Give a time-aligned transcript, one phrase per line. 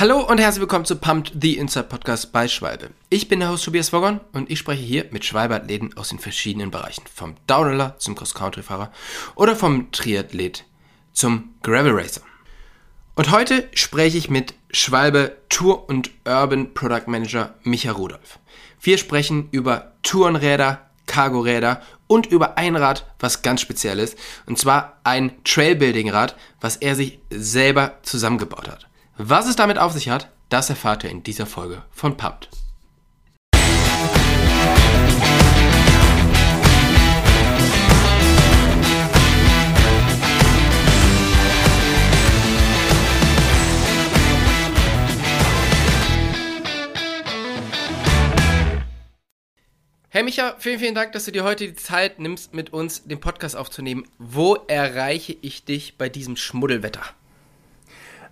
[0.00, 2.90] Hallo und herzlich willkommen zu Pumped, the Inside Podcast bei Schwalbe.
[3.10, 6.70] Ich bin der Host Tobias Woggon und ich spreche hier mit Schwalbe-Athleten aus den verschiedenen
[6.70, 7.02] Bereichen.
[7.12, 8.92] Vom Downhiller zum Cross-Country-Fahrer
[9.34, 10.64] oder vom Triathlet
[11.12, 12.20] zum Gravel Racer.
[13.16, 18.38] Und heute spreche ich mit Schwalbe Tour und Urban Product Manager Micha Rudolf.
[18.80, 24.16] Wir sprechen über Tourenräder, Cargoräder und über ein Rad, was ganz speziell ist.
[24.46, 28.87] Und zwar ein Trailbuilding-Rad, was er sich selber zusammengebaut hat.
[29.20, 32.48] Was es damit auf sich hat, das erfahrt ihr in dieser Folge von Pumped.
[50.10, 53.18] Hey Micha, vielen, vielen Dank, dass du dir heute die Zeit nimmst, mit uns den
[53.18, 54.04] Podcast aufzunehmen.
[54.18, 57.02] Wo erreiche ich dich bei diesem Schmuddelwetter?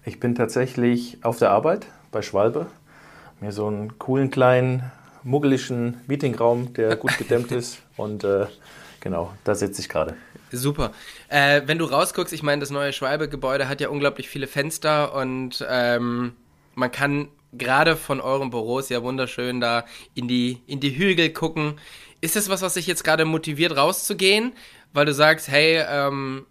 [0.06, 2.68] Ich bin tatsächlich auf der Arbeit bei Schwalbe.
[3.40, 4.84] Mir so einen coolen kleinen
[5.24, 7.82] muggeligen Meetingraum, der gut gedämmt ist.
[7.96, 8.46] Und äh,
[9.00, 10.14] genau, da sitze ich gerade.
[10.52, 10.92] Super.
[11.28, 15.66] Äh, wenn du rausguckst, ich meine, das neue Schwalbe-Gebäude hat ja unglaublich viele Fenster und
[15.68, 16.34] ähm,
[16.76, 21.80] man kann gerade von euren Büros ja wunderschön da in die, in die Hügel gucken.
[22.20, 24.52] Ist das was, was dich jetzt gerade motiviert, rauszugehen?
[24.92, 26.46] Weil du sagst, hey, ähm,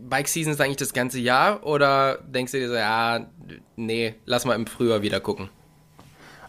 [0.00, 3.26] Bike Season ist eigentlich das ganze Jahr oder denkst du dir so, ja,
[3.76, 5.50] nee, lass mal im Frühjahr wieder gucken?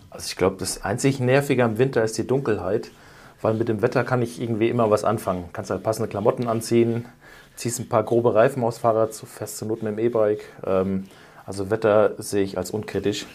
[0.09, 2.91] Also ich glaube, das einzig Nervige am Winter ist die Dunkelheit,
[3.41, 5.49] weil mit dem Wetter kann ich irgendwie immer was anfangen.
[5.53, 7.05] Kannst halt passende Klamotten anziehen,
[7.55, 10.43] ziehst ein paar grobe Reifen aus Fahrrad, fest zur Not mit dem E-Bike.
[10.65, 11.05] Ähm,
[11.45, 13.25] also Wetter sehe ich als unkritisch.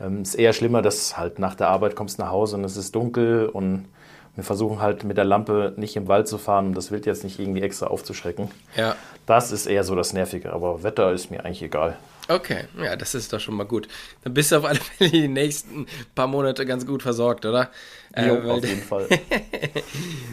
[0.00, 2.94] Ähm, ist eher schlimmer, dass halt nach der Arbeit kommst nach Hause und es ist
[2.94, 3.86] dunkel und
[4.34, 7.22] wir versuchen halt mit der Lampe nicht im Wald zu fahren, um das Wild jetzt
[7.22, 8.50] nicht irgendwie extra aufzuschrecken.
[8.76, 8.96] Ja.
[9.26, 11.98] Das ist eher so das Nervige, aber Wetter ist mir eigentlich egal.
[12.28, 13.88] Okay, ja, das ist doch schon mal gut.
[14.22, 17.70] Dann bist du auf alle Fälle die nächsten paar Monate ganz gut versorgt, oder?
[18.16, 19.08] Jo, äh, auf jeden Fall.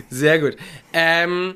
[0.10, 0.56] Sehr gut.
[0.94, 1.56] Ähm,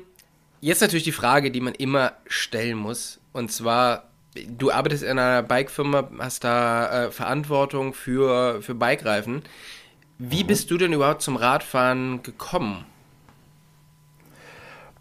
[0.60, 3.20] jetzt natürlich die Frage, die man immer stellen muss.
[3.32, 9.42] Und zwar, du arbeitest in einer Bikefirma, hast da äh, Verantwortung für, für Bikereifen.
[10.30, 10.46] Wie mhm.
[10.46, 12.84] bist du denn überhaupt zum Radfahren gekommen?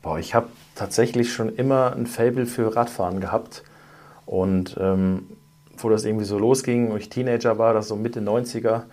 [0.01, 3.63] Boah, ich habe tatsächlich schon immer ein Fable für Radfahren gehabt.
[4.25, 5.29] Und ähm,
[5.77, 8.83] wo das irgendwie so losging, wo ich Teenager war, das so Mitte 90er,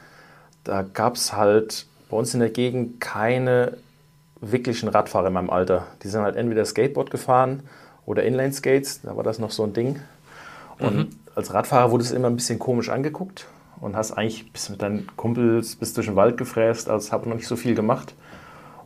[0.64, 3.76] da gab es halt bei uns in der Gegend keine
[4.40, 5.86] wirklichen Radfahrer in meinem Alter.
[6.02, 7.62] Die sind halt entweder Skateboard gefahren
[8.06, 10.00] oder Inline-Skates, da war das noch so ein Ding.
[10.78, 11.08] Und mhm.
[11.34, 13.46] als Radfahrer wurde es immer ein bisschen komisch angeguckt
[13.80, 17.36] und hast eigentlich bis mit deinen Kumpels bis durch den Wald gefräst, als habe noch
[17.36, 18.14] nicht so viel gemacht.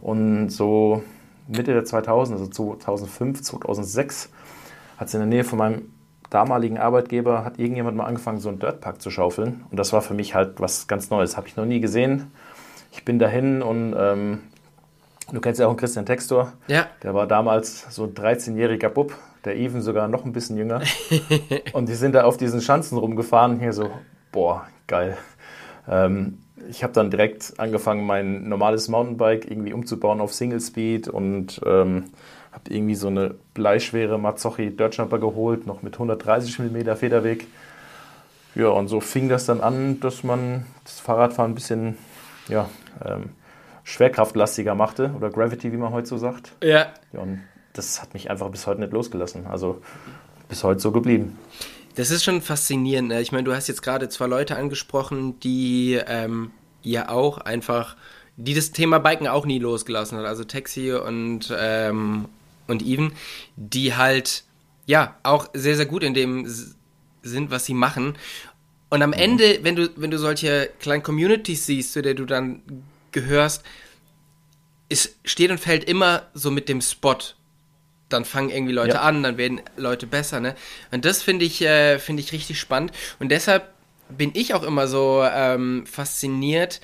[0.00, 1.02] Und so
[1.48, 4.30] Mitte der 2000, also 2005, 2006,
[4.96, 5.90] hat es in der Nähe von meinem
[6.30, 9.64] damaligen Arbeitgeber, hat irgendjemand mal angefangen, so einen Dirtpark zu schaufeln.
[9.70, 11.36] Und das war für mich halt was ganz Neues.
[11.36, 12.32] Habe ich noch nie gesehen.
[12.92, 14.40] Ich bin dahin und ähm,
[15.32, 16.52] du kennst ja auch einen Christian Textor.
[16.66, 16.86] Ja.
[17.02, 20.82] Der war damals so ein 13-jähriger Bub, der Even sogar noch ein bisschen jünger.
[21.72, 23.90] und die sind da auf diesen Schanzen rumgefahren, hier so,
[24.32, 25.16] boah, geil.
[25.88, 31.60] Ähm, ich habe dann direkt angefangen, mein normales Mountainbike irgendwie umzubauen auf Single Speed und
[31.66, 32.04] ähm,
[32.52, 37.46] habe irgendwie so eine bleischwere Mazzocchi Dirtjumper geholt, noch mit 130 mm Federweg.
[38.54, 41.98] Ja, und so fing das dann an, dass man das Fahrradfahren ein bisschen
[42.48, 42.68] ja,
[43.04, 43.30] ähm,
[43.82, 46.52] schwerkraftlastiger machte oder Gravity, wie man heute so sagt.
[46.62, 46.92] Ja.
[47.12, 47.20] ja.
[47.20, 47.40] Und
[47.72, 49.46] das hat mich einfach bis heute nicht losgelassen.
[49.46, 49.82] Also
[50.48, 51.36] bis heute so geblieben.
[51.94, 53.08] Das ist schon faszinierend.
[53.08, 53.20] Ne?
[53.20, 56.50] Ich meine, du hast jetzt gerade zwei Leute angesprochen, die ähm,
[56.82, 57.96] ja auch einfach,
[58.36, 60.26] die das Thema Biken auch nie losgelassen hat.
[60.26, 62.28] Also Taxi und, ähm,
[62.66, 63.12] und Even,
[63.56, 64.44] die halt
[64.86, 66.46] ja auch sehr, sehr gut in dem
[67.22, 68.16] sind, was sie machen.
[68.90, 69.14] Und am mhm.
[69.14, 72.62] Ende, wenn du, wenn du solche kleinen Communities siehst, zu der du dann
[73.12, 73.64] gehörst,
[74.88, 77.18] es steht und fällt immer so mit dem Spot
[78.08, 79.00] dann fangen irgendwie Leute ja.
[79.00, 80.54] an, dann werden Leute besser, ne?
[80.90, 82.92] Und das finde ich, äh, finde ich richtig spannend.
[83.18, 83.72] Und deshalb
[84.08, 86.80] bin ich auch immer so ähm, fasziniert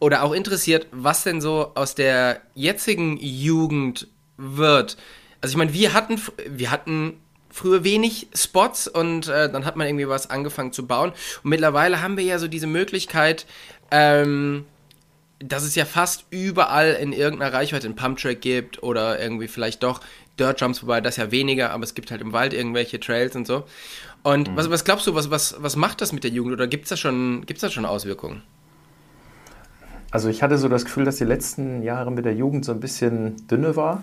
[0.00, 4.96] oder auch interessiert, was denn so aus der jetzigen Jugend wird.
[5.40, 9.86] Also ich meine, wir hatten, wir hatten früher wenig Spots und äh, dann hat man
[9.86, 11.10] irgendwie was angefangen zu bauen.
[11.10, 13.46] Und mittlerweile haben wir ja so diese Möglichkeit,
[13.90, 14.64] ähm,
[15.38, 20.00] dass es ja fast überall in irgendeiner Reichweite einen Pumptrack gibt oder irgendwie vielleicht doch
[20.38, 23.46] Dirt Jumps, wobei das ja weniger, aber es gibt halt im Wald irgendwelche Trails und
[23.46, 23.64] so.
[24.22, 24.56] Und mhm.
[24.56, 26.90] was, was glaubst du, was, was, was macht das mit der Jugend oder gibt es
[26.90, 28.42] da, schon, da schon Auswirkungen?
[30.10, 32.80] Also ich hatte so das Gefühl, dass die letzten Jahre mit der Jugend so ein
[32.80, 34.02] bisschen dünne war.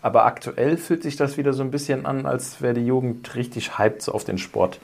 [0.00, 3.78] Aber aktuell fühlt sich das wieder so ein bisschen an, als wäre die Jugend richtig
[3.78, 4.80] hyped so auf den Sport.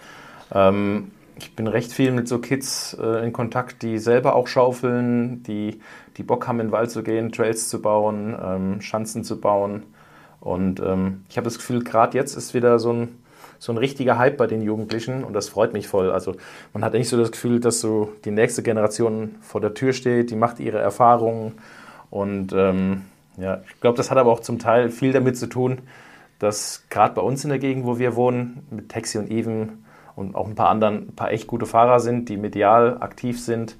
[0.52, 5.42] Ähm, ich bin recht viel mit so Kids äh, in Kontakt, die selber auch schaufeln,
[5.42, 5.80] die,
[6.16, 9.82] die Bock haben, in den Wald zu gehen, Trails zu bauen, ähm, Schanzen zu bauen.
[10.40, 13.18] Und ähm, ich habe das Gefühl, gerade jetzt ist wieder so ein,
[13.58, 16.10] so ein richtiger Hype bei den Jugendlichen und das freut mich voll.
[16.10, 16.34] Also
[16.72, 20.30] man hat nicht so das Gefühl, dass so die nächste Generation vor der Tür steht,
[20.30, 21.54] die macht ihre Erfahrungen
[22.10, 23.02] und ähm,
[23.36, 25.82] ja, ich glaube, das hat aber auch zum Teil viel damit zu tun,
[26.38, 29.84] dass gerade bei uns in der Gegend, wo wir wohnen, mit Taxi und Even
[30.16, 33.76] und auch ein paar anderen, ein paar echt gute Fahrer sind, die medial aktiv sind,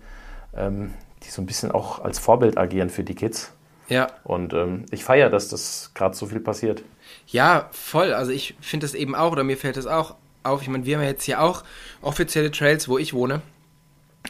[0.57, 3.53] ähm, die so ein bisschen auch als Vorbild agieren für die Kids.
[3.88, 4.08] Ja.
[4.25, 6.82] Und ähm, ich feiere, dass das gerade so viel passiert.
[7.26, 8.12] Ja, voll.
[8.12, 10.62] Also ich finde das eben auch, oder mir fällt das auch auf.
[10.62, 11.64] Ich meine, wir haben ja jetzt hier auch
[12.02, 13.43] offizielle Trails, wo ich wohne.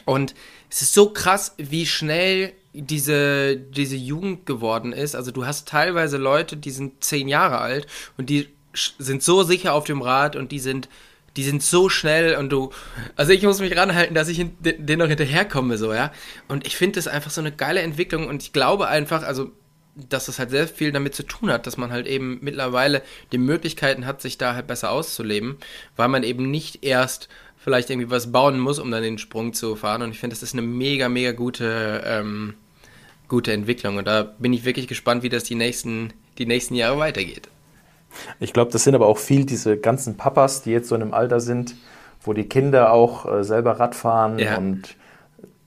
[0.05, 0.34] Und
[0.70, 5.14] es ist so krass, wie schnell diese, diese Jugend geworden ist.
[5.14, 9.75] Also du hast teilweise Leute, die sind zehn Jahre alt und die sind so sicher
[9.75, 10.88] auf dem Rad und die sind,
[11.38, 12.70] die sind so schnell und du,
[13.14, 16.11] also ich muss mich ranhalten, dass ich denen noch hinterherkomme, so, ja.
[16.49, 19.52] Und ich finde das einfach so eine geile Entwicklung und ich glaube einfach, also,
[19.94, 23.38] dass das halt sehr viel damit zu tun hat, dass man halt eben mittlerweile die
[23.38, 25.58] Möglichkeiten hat, sich da halt besser auszuleben,
[25.94, 29.76] weil man eben nicht erst vielleicht irgendwie was bauen muss, um dann den Sprung zu
[29.76, 30.02] fahren.
[30.02, 32.55] Und ich finde, das ist eine mega, mega gute, ähm,
[33.29, 33.96] gute Entwicklung.
[33.96, 37.49] Und da bin ich wirklich gespannt, wie das die nächsten, die nächsten Jahre weitergeht.
[38.40, 41.14] Ich glaube, das sind aber auch viel diese ganzen Papas, die jetzt so in einem
[41.14, 41.76] Alter sind,
[42.22, 44.56] wo die Kinder auch äh, selber Rad fahren ja.
[44.56, 44.96] und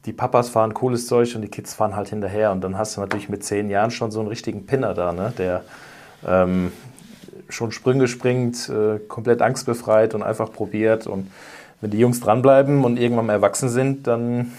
[0.05, 2.51] die Papas fahren cooles Zeug und die Kids fahren halt hinterher.
[2.51, 5.33] Und dann hast du natürlich mit zehn Jahren schon so einen richtigen Pinner da, ne?
[5.37, 5.63] der
[6.27, 6.71] ähm,
[7.49, 11.07] schon Sprünge springt, äh, komplett angstbefreit und einfach probiert.
[11.07, 11.31] Und
[11.81, 14.53] wenn die Jungs dranbleiben und irgendwann mal erwachsen sind, dann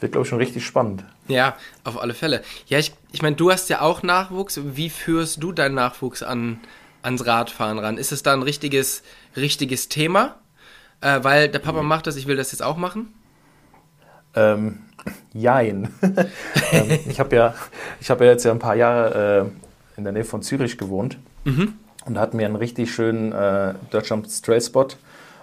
[0.00, 1.04] wird, glaube ich, schon richtig spannend.
[1.26, 2.42] Ja, auf alle Fälle.
[2.66, 4.60] Ja, ich, ich meine, du hast ja auch Nachwuchs.
[4.64, 6.60] Wie führst du deinen Nachwuchs an,
[7.02, 7.98] ans Radfahren ran?
[7.98, 9.02] Ist es da ein richtiges,
[9.36, 10.36] richtiges Thema?
[11.00, 13.12] Äh, weil der Papa macht das, ich will das jetzt auch machen?
[14.34, 14.80] Ähm,
[15.32, 15.92] jein.
[16.72, 17.54] ähm, ich habe ja,
[18.08, 21.74] hab ja jetzt ja ein paar Jahre äh, in der Nähe von Zürich gewohnt mhm.
[22.04, 24.88] und hatten mir einen richtig schönen äh, Deutschland Trail Spot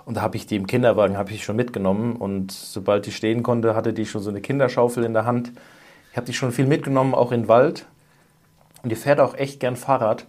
[0.06, 2.16] und da habe ich die im Kinderwagen ich schon mitgenommen.
[2.16, 5.52] Und sobald die stehen konnte, hatte die schon so eine Kinderschaufel in der Hand.
[6.12, 7.88] Ich habe die schon viel mitgenommen, auch in den Wald.
[8.84, 10.28] Und die fährt auch echt gern Fahrrad.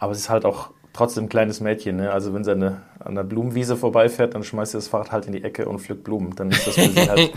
[0.00, 1.96] Aber sie ist halt auch trotzdem ein kleines Mädchen.
[1.96, 2.10] Ne?
[2.10, 5.32] Also wenn sie eine, an der Blumenwiese vorbeifährt, dann schmeißt sie das Fahrrad halt in
[5.32, 6.34] die Ecke und pflückt Blumen.
[6.34, 7.32] Dann ist das für sie halt.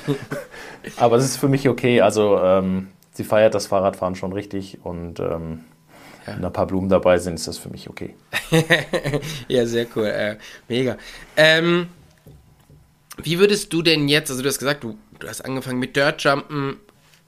[0.98, 2.02] Aber es ist für mich okay.
[2.02, 5.66] Also ähm, sie feiert das Fahrradfahren schon richtig und ähm,
[6.28, 6.36] ja.
[6.36, 8.16] wenn ein paar Blumen dabei sind, ist das für mich okay.
[9.48, 10.06] ja, sehr cool.
[10.06, 10.38] Äh,
[10.68, 10.98] mega.
[11.38, 11.88] Ähm,
[13.18, 16.78] wie würdest du denn jetzt, also du hast gesagt, du, du hast angefangen mit Dirtjumpen.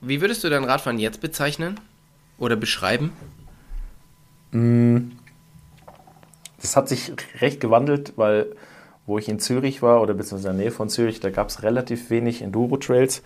[0.02, 1.80] Wie würdest du dein Radfahren jetzt bezeichnen
[2.38, 3.14] oder beschreiben?
[4.52, 5.12] Mm.
[6.62, 8.56] Das hat sich recht gewandelt, weil
[9.06, 11.64] wo ich in Zürich war oder beziehungsweise in der Nähe von Zürich, da gab es
[11.64, 13.24] relativ wenig Enduro-Trails.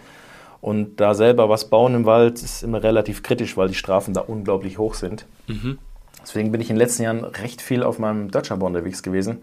[0.61, 4.21] Und da selber was bauen im Wald ist immer relativ kritisch, weil die Strafen da
[4.21, 5.25] unglaublich hoch sind.
[5.47, 5.79] Mhm.
[6.21, 9.39] Deswegen bin ich in den letzten Jahren recht viel auf meinem Dutchumber unterwegs gewesen.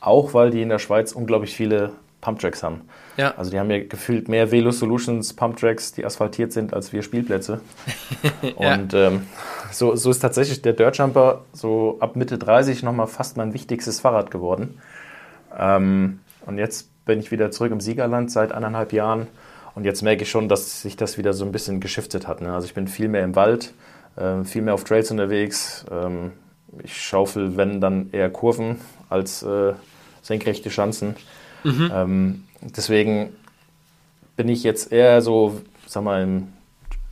[0.00, 1.90] Auch weil die in der Schweiz unglaublich viele
[2.20, 2.82] Pumptracks haben.
[3.16, 3.34] Ja.
[3.36, 7.60] Also die haben ja gefühlt mehr Velo Solutions Pumptracks, die asphaltiert sind, als wir Spielplätze.
[8.58, 8.74] ja.
[8.74, 9.22] Und ähm,
[9.72, 14.30] so, so ist tatsächlich der Dirtjumper so ab Mitte 30 nochmal fast mein wichtigstes Fahrrad
[14.30, 14.80] geworden.
[15.58, 19.26] Ähm, und jetzt bin ich wieder zurück im Siegerland seit eineinhalb Jahren
[19.74, 22.40] und jetzt merke ich schon, dass sich das wieder so ein bisschen geschiftet hat.
[22.40, 22.52] Ne?
[22.52, 23.72] Also ich bin viel mehr im Wald,
[24.16, 25.84] äh, viel mehr auf Trails unterwegs.
[25.90, 26.32] Ähm,
[26.82, 29.72] ich schaufel, wenn dann eher Kurven als äh,
[30.22, 31.16] senkrechte Schanzen.
[31.64, 31.90] Mhm.
[31.92, 33.30] Ähm, deswegen
[34.36, 36.48] bin ich jetzt eher so, sag mal, im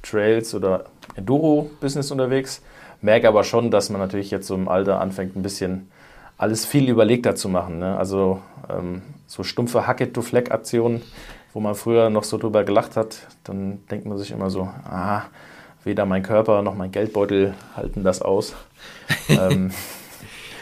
[0.02, 2.62] Trails- oder Enduro-Business unterwegs.
[3.00, 5.90] Merke aber schon, dass man natürlich jetzt so im Alter anfängt, ein bisschen
[6.37, 7.78] alles viel überlegter zu machen.
[7.78, 7.97] Ne?
[7.97, 8.40] Also
[8.71, 11.02] ähm, so stumpfe Hacket-to-Fleck-Aktionen
[11.58, 15.22] wo man früher noch so drüber gelacht hat, dann denkt man sich immer so, ah,
[15.82, 18.54] weder mein Körper noch mein Geldbeutel halten das aus.
[19.28, 19.72] ähm,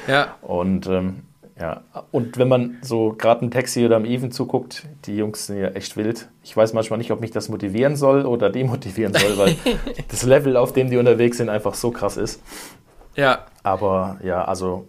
[0.07, 0.37] ja.
[0.41, 1.25] Und ähm,
[1.61, 5.59] ja, und wenn man so gerade im Taxi oder im Even zuguckt, die Jungs sind
[5.59, 6.31] ja echt wild.
[6.43, 9.55] Ich weiß manchmal nicht, ob mich das motivieren soll oder demotivieren soll, weil
[10.09, 12.41] das Level, auf dem die unterwegs sind, einfach so krass ist.
[13.17, 13.45] Ja.
[13.63, 14.89] Aber ja, also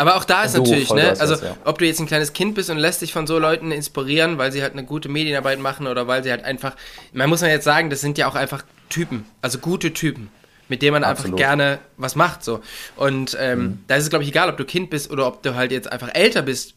[0.00, 1.56] aber auch da ist du, natürlich, ne, also das, ja.
[1.66, 4.50] ob du jetzt ein kleines Kind bist und lässt dich von so Leuten inspirieren, weil
[4.50, 6.74] sie halt eine gute Medienarbeit machen oder weil sie halt einfach,
[7.12, 10.30] man muss ja jetzt sagen, das sind ja auch einfach Typen, also gute Typen,
[10.68, 11.34] mit denen man Absolut.
[11.34, 12.60] einfach gerne was macht, so.
[12.96, 13.78] Und ähm, mhm.
[13.88, 15.92] da ist es, glaube ich, egal, ob du Kind bist oder ob du halt jetzt
[15.92, 16.76] einfach älter bist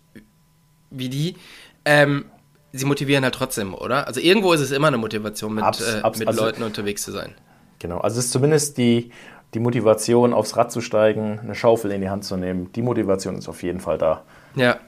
[0.89, 1.37] wie die.
[1.85, 2.25] Ähm,
[2.73, 4.05] sie motivieren halt trotzdem, oder?
[4.05, 7.13] Also irgendwo ist es immer eine Motivation, mit, Abs, äh, mit also, Leuten unterwegs zu
[7.13, 7.35] sein.
[7.79, 9.11] Genau, also es ist zumindest die,
[9.53, 13.37] die Motivation, aufs Rad zu steigen, eine Schaufel in die Hand zu nehmen, die Motivation
[13.37, 14.23] ist auf jeden Fall da.
[14.55, 14.79] Ja,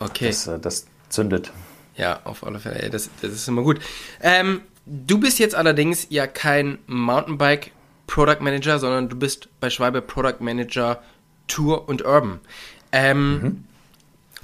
[0.00, 0.28] okay.
[0.28, 1.52] Das, äh, das zündet.
[1.96, 2.90] Ja, auf alle Fälle.
[2.90, 3.80] Das, das ist immer gut.
[4.22, 7.72] Ähm, du bist jetzt allerdings ja kein Mountainbike
[8.06, 11.02] Product Manager, sondern du bist bei Schwalbe Product Manager
[11.48, 12.40] Tour und Urban.
[12.92, 13.64] Ähm, mhm.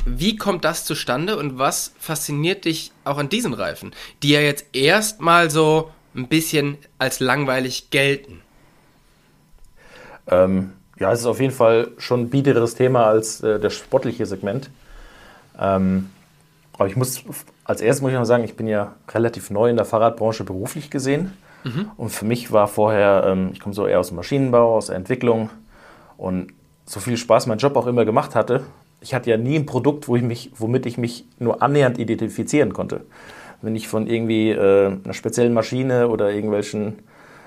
[0.07, 4.67] Wie kommt das zustande und was fasziniert dich auch an diesen Reifen, die ja jetzt
[4.75, 8.43] erstmal so ein bisschen als langweilig gelten?
[10.29, 14.27] Ähm, ja, es ist auf jeden Fall schon ein biederes Thema als äh, das sportliche
[14.27, 14.71] Segment.
[15.59, 16.11] Ähm,
[16.73, 17.23] aber ich muss,
[17.65, 20.91] als erstes muss ich noch sagen, ich bin ja relativ neu in der Fahrradbranche beruflich
[20.91, 21.33] gesehen.
[21.65, 21.91] Mhm.
[21.97, 24.97] Und für mich war vorher, ähm, ich komme so eher aus dem Maschinenbau, aus der
[24.97, 25.51] Entwicklung.
[26.17, 26.53] Und
[26.87, 28.65] so viel Spaß mein Job auch immer gemacht hatte,
[29.05, 32.73] ich hatte ja nie ein Produkt, wo ich mich, womit ich mich nur annähernd identifizieren
[32.73, 33.03] konnte.
[33.61, 37.01] Wenn ich von irgendwie äh, einer speziellen Maschine oder irgendwelchen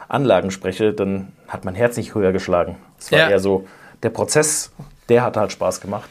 [0.08, 2.78] Anlagen spreche, dann hat mein Herz nicht höher geschlagen.
[3.00, 3.30] Es war ja.
[3.30, 3.68] eher so,
[4.04, 4.72] der Prozess,
[5.10, 6.10] der hat halt Spaß gemacht.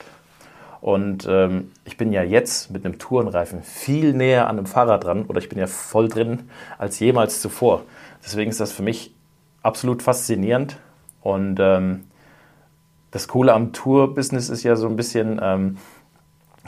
[0.80, 5.24] Und ähm, ich bin ja jetzt mit einem Tourenreifen viel näher an einem Fahrrad dran
[5.24, 7.82] oder ich bin ja voll drin als jemals zuvor.
[8.24, 9.14] Deswegen ist das für mich
[9.62, 10.76] absolut faszinierend.
[11.22, 12.04] Und ähm,
[13.10, 15.78] das Coole am Tour-Business ist ja so ein bisschen, ähm,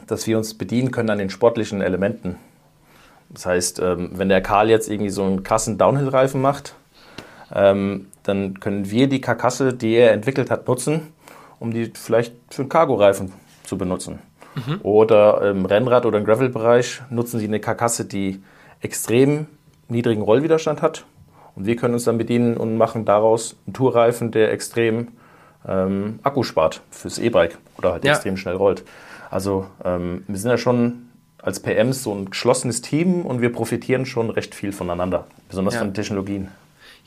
[0.06, 2.37] dass wir uns bedienen können an den sportlichen Elementen.
[3.28, 6.75] Das heißt, ähm, wenn der Karl jetzt irgendwie so einen krassen Downhill-Reifen macht,
[7.50, 11.12] dann können wir die Karkasse, die er entwickelt hat, nutzen,
[11.58, 13.32] um die vielleicht für einen Cargo-Reifen
[13.64, 14.18] zu benutzen.
[14.54, 14.80] Mhm.
[14.82, 18.42] Oder im Rennrad- oder im Gravel-Bereich nutzen sie eine Karkasse, die
[18.80, 19.46] extrem
[19.88, 21.04] niedrigen Rollwiderstand hat.
[21.54, 25.08] Und wir können uns dann bedienen und machen daraus einen Tourreifen, der extrem
[25.66, 28.12] ähm, Akku spart fürs E-Bike oder halt ja.
[28.12, 28.84] extrem schnell rollt.
[29.30, 31.08] Also ähm, wir sind ja schon
[31.42, 35.80] als PMs so ein geschlossenes Team und wir profitieren schon recht viel voneinander, besonders ja.
[35.80, 36.48] von Technologien.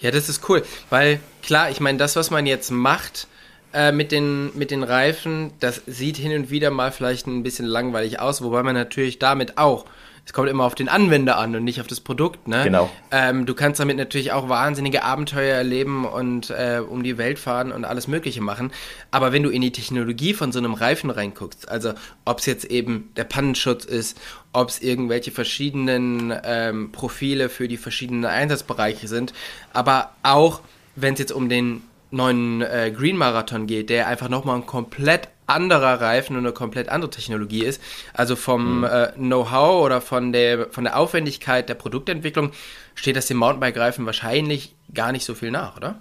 [0.02, 3.28] Ja, das ist cool, weil klar, ich meine, das, was man jetzt macht,
[3.74, 7.66] äh, mit, den, mit den Reifen, das sieht hin und wieder mal vielleicht ein bisschen
[7.66, 9.86] langweilig aus, wobei man natürlich damit auch
[10.26, 12.64] es kommt immer auf den Anwender an und nicht auf das Produkt, ne?
[12.64, 12.90] Genau.
[13.12, 17.72] Ähm, du kannst damit natürlich auch wahnsinnige Abenteuer erleben und äh, um die Welt fahren
[17.72, 18.72] und alles Mögliche machen.
[19.10, 22.66] Aber wenn du in die Technologie von so einem Reifen reinguckst, also ob es jetzt
[22.66, 24.20] eben der Pannenschutz ist,
[24.54, 29.34] ob es irgendwelche verschiedenen ähm, Profile für die verschiedenen Einsatzbereiche sind,
[29.74, 30.62] aber auch
[30.96, 35.30] wenn es jetzt um den neuen äh, Green Marathon geht, der einfach nochmal ein komplett
[35.52, 37.82] anderer Reifen und eine komplett andere Technologie ist.
[38.14, 38.84] Also vom mhm.
[38.86, 42.52] äh, Know-how oder von der, von der Aufwendigkeit der Produktentwicklung
[42.96, 45.96] steht das dem Mountainbike-Reifen wahrscheinlich gar nicht so viel nach, oder?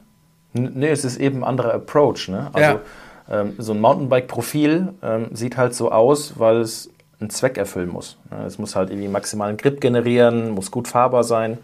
[0.53, 2.29] Nee, es ist eben ein anderer Approach.
[2.29, 2.51] Ne?
[2.53, 2.81] Also
[3.29, 3.41] ja.
[3.41, 6.91] ähm, so ein Mountainbike-Profil ähm, sieht halt so aus, weil es
[7.21, 8.17] einen Zweck erfüllen muss.
[8.31, 8.45] Ne?
[8.47, 11.59] Es muss halt irgendwie maximalen Grip generieren, muss gut fahrbar sein.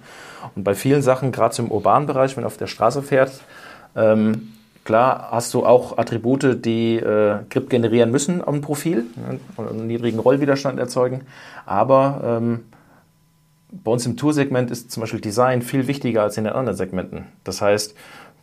[0.54, 3.32] Und bei vielen Sachen, gerade so im urbanen Bereich, wenn man auf der Straße fährt,
[3.96, 4.52] ähm,
[4.86, 9.86] klar hast du auch Attribute, die äh, Grip generieren müssen am Profil ne, und einen
[9.86, 11.22] niedrigen Rollwiderstand erzeugen.
[11.66, 12.64] Aber ähm,
[13.70, 17.26] bei uns im Toursegment ist zum Beispiel Design viel wichtiger als in den anderen Segmenten.
[17.44, 17.94] Das heißt,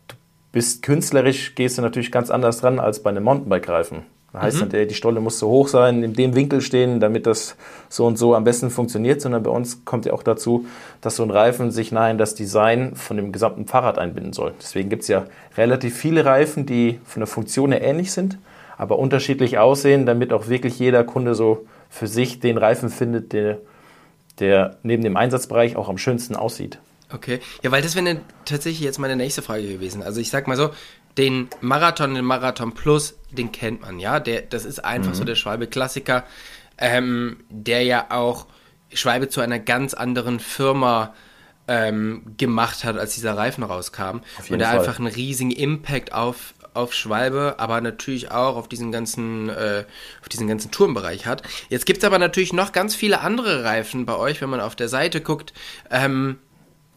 [0.07, 0.15] du
[0.51, 4.03] bist künstlerisch, gehst du natürlich ganz anders dran als bei einem Mountainbike-Reifen.
[4.33, 4.79] Das heißt mhm.
[4.79, 7.55] nicht, die Stolle muss so hoch sein, in dem Winkel stehen, damit das
[7.87, 10.65] so und so am besten funktioniert, sondern bei uns kommt ja auch dazu,
[11.01, 14.53] dass so ein Reifen sich nah in das Design von dem gesamten Fahrrad einbinden soll.
[14.59, 15.25] Deswegen gibt es ja
[15.55, 18.39] relativ viele Reifen, die von der Funktion her ähnlich sind,
[18.75, 23.59] aber unterschiedlich aussehen, damit auch wirklich jeder Kunde so für sich den Reifen findet, der,
[24.39, 26.79] der neben dem Einsatzbereich auch am schönsten aussieht.
[27.13, 30.01] Okay, ja, weil das wäre tatsächlich jetzt meine nächste Frage gewesen.
[30.01, 30.71] Also ich sag mal so,
[31.17, 34.20] den Marathon, den Marathon Plus, den kennt man, ja.
[34.20, 35.15] Der, das ist einfach mhm.
[35.15, 36.25] so der Schwalbe-Klassiker,
[36.77, 38.48] ähm, der ja auch
[38.93, 41.13] Schwalbe zu einer ganz anderen Firma
[41.67, 44.22] ähm, gemacht hat, als dieser Reifen rauskam.
[44.50, 44.79] Und der Fall.
[44.79, 49.86] einfach einen riesigen Impact auf, auf Schwalbe, aber natürlich auch auf diesen ganzen, äh,
[50.22, 51.43] auf diesen ganzen Turmbereich hat.
[51.70, 54.75] Jetzt gibt es aber natürlich noch ganz viele andere Reifen bei euch, wenn man auf
[54.75, 55.53] der Seite guckt.
[55.89, 56.39] Ähm,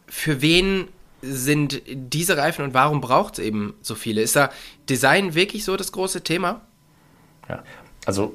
[0.09, 0.89] für wen
[1.23, 4.23] sind diese Reifen und warum braucht es eben so viele?
[4.23, 4.51] Ist da
[4.89, 6.61] Design wirklich so das große Thema?
[7.49, 7.63] Ja,
[8.05, 8.35] also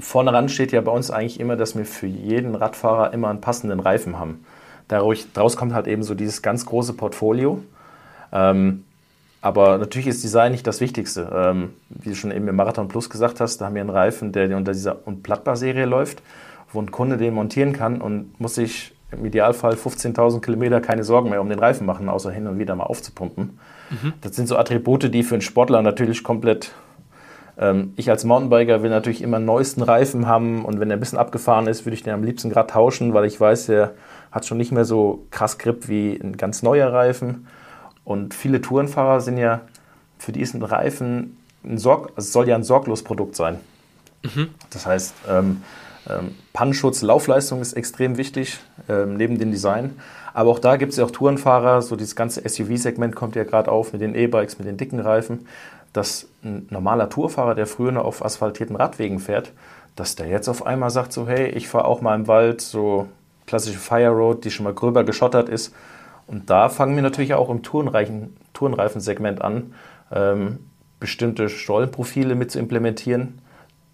[0.00, 3.40] vorne ran steht ja bei uns eigentlich immer, dass wir für jeden Radfahrer immer einen
[3.40, 4.44] passenden Reifen haben.
[4.88, 7.62] Daraus kommt halt eben so dieses ganz große Portfolio.
[8.32, 8.84] Ähm,
[9.40, 11.30] aber natürlich ist Design nicht das Wichtigste.
[11.32, 14.32] Ähm, wie du schon eben im Marathon Plus gesagt hast, da haben wir einen Reifen,
[14.32, 16.22] der unter dieser Unplattbar-Serie läuft,
[16.72, 21.30] wo ein Kunde den montieren kann und muss sich im Idealfall 15.000 Kilometer keine Sorgen
[21.30, 23.58] mehr um den Reifen machen, außer hin und wieder mal aufzupumpen.
[23.90, 24.12] Mhm.
[24.20, 26.72] Das sind so Attribute, die für einen Sportler natürlich komplett.
[27.58, 31.00] Ähm, ich als Mountainbiker will natürlich immer einen neuesten Reifen haben und wenn der ein
[31.00, 33.94] bisschen abgefahren ist, würde ich den am liebsten gerade tauschen, weil ich weiß, der
[34.32, 37.46] hat schon nicht mehr so krass Grip wie ein ganz neuer Reifen.
[38.04, 39.62] Und viele Tourenfahrer sind ja,
[40.18, 41.36] für die ist ein Reifen
[41.66, 43.58] ein Sorg, es soll ja ein sorglos Produkt sein.
[44.22, 44.48] Mhm.
[44.70, 45.62] Das heißt, ähm,
[46.08, 48.58] Ähm, Pannenschutz, Laufleistung ist extrem wichtig,
[48.88, 49.96] ähm, neben dem Design.
[50.34, 53.70] Aber auch da gibt es ja auch Tourenfahrer, so dieses ganze SUV-Segment kommt ja gerade
[53.70, 55.46] auf mit den E-Bikes, mit den dicken Reifen,
[55.92, 59.52] dass ein normaler Tourfahrer, der früher noch auf asphaltierten Radwegen fährt,
[59.96, 63.08] dass der jetzt auf einmal sagt so, hey, ich fahre auch mal im Wald, so
[63.46, 65.74] klassische Fire Road, die schon mal gröber geschottert ist.
[66.26, 69.74] Und da fangen wir natürlich auch im Tourenreifensegment an,
[70.12, 70.58] ähm,
[71.00, 73.38] bestimmte Stollenprofile mit zu implementieren,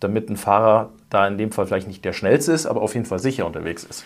[0.00, 3.06] damit ein Fahrer da in dem Fall vielleicht nicht der schnellste ist, aber auf jeden
[3.06, 4.04] Fall sicher unterwegs ist.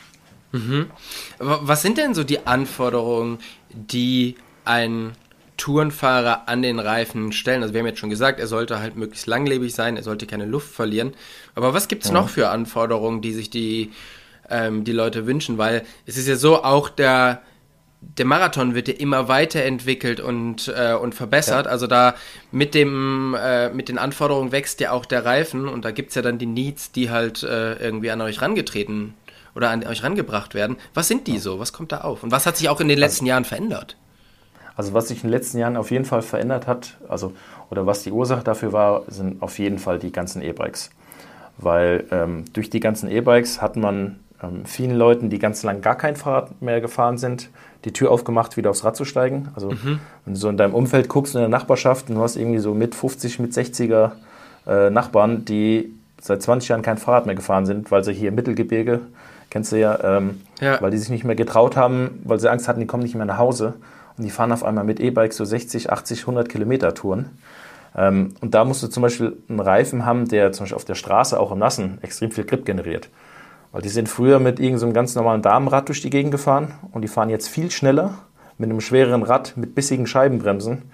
[0.52, 0.90] Mhm.
[1.38, 3.38] Was sind denn so die Anforderungen,
[3.70, 5.12] die ein
[5.56, 7.62] Tourenfahrer an den Reifen stellen?
[7.62, 10.46] Also wir haben jetzt schon gesagt, er sollte halt möglichst langlebig sein, er sollte keine
[10.46, 11.14] Luft verlieren.
[11.54, 12.14] Aber was gibt es ja.
[12.14, 13.92] noch für Anforderungen, die sich die,
[14.48, 15.58] ähm, die Leute wünschen?
[15.58, 17.42] Weil es ist ja so, auch der
[18.00, 21.66] der Marathon wird ja immer weiterentwickelt und, äh, und verbessert.
[21.66, 21.72] Ja.
[21.72, 22.14] Also da
[22.52, 26.14] mit dem äh, mit den Anforderungen wächst ja auch der Reifen und da gibt es
[26.14, 29.14] ja dann die Needs, die halt äh, irgendwie an euch rangetreten
[29.54, 30.76] oder an euch rangebracht werden.
[30.94, 31.58] Was sind die so?
[31.58, 32.22] Was kommt da auf?
[32.22, 33.96] Und was hat sich auch in den letzten also, Jahren verändert?
[34.76, 37.32] Also was sich in den letzten Jahren auf jeden Fall verändert hat, also
[37.70, 40.90] oder was die Ursache dafür war, sind auf jeden Fall die ganzen E-Bikes.
[41.56, 45.96] Weil ähm, durch die ganzen E-Bikes hat man ähm, vielen Leuten, die ganz lang gar
[45.96, 47.50] kein Fahrrad mehr gefahren sind,
[47.84, 49.48] die Tür aufgemacht, wieder aufs Rad zu steigen.
[49.54, 50.00] Also mhm.
[50.24, 52.74] wenn du so in deinem Umfeld guckst, in der Nachbarschaft, und du hast irgendwie so
[52.74, 54.12] mit 50, mit 60er
[54.66, 58.34] äh, Nachbarn, die seit 20 Jahren kein Fahrrad mehr gefahren sind, weil sie hier im
[58.34, 59.00] Mittelgebirge,
[59.50, 62.68] kennst du ja, ähm, ja, weil die sich nicht mehr getraut haben, weil sie Angst
[62.68, 63.74] hatten, die kommen nicht mehr nach Hause.
[64.18, 67.30] Und die fahren auf einmal mit E-Bikes so 60, 80, 100 Kilometer Touren.
[67.96, 70.94] Ähm, und da musst du zum Beispiel einen Reifen haben, der zum Beispiel auf der
[70.94, 73.08] Straße auch im Nassen extrem viel Grip generiert.
[73.76, 77.02] Weil die sind früher mit irgendeinem so ganz normalen Damenrad durch die Gegend gefahren und
[77.02, 78.14] die fahren jetzt viel schneller
[78.56, 80.90] mit einem schwereren Rad mit bissigen Scheibenbremsen.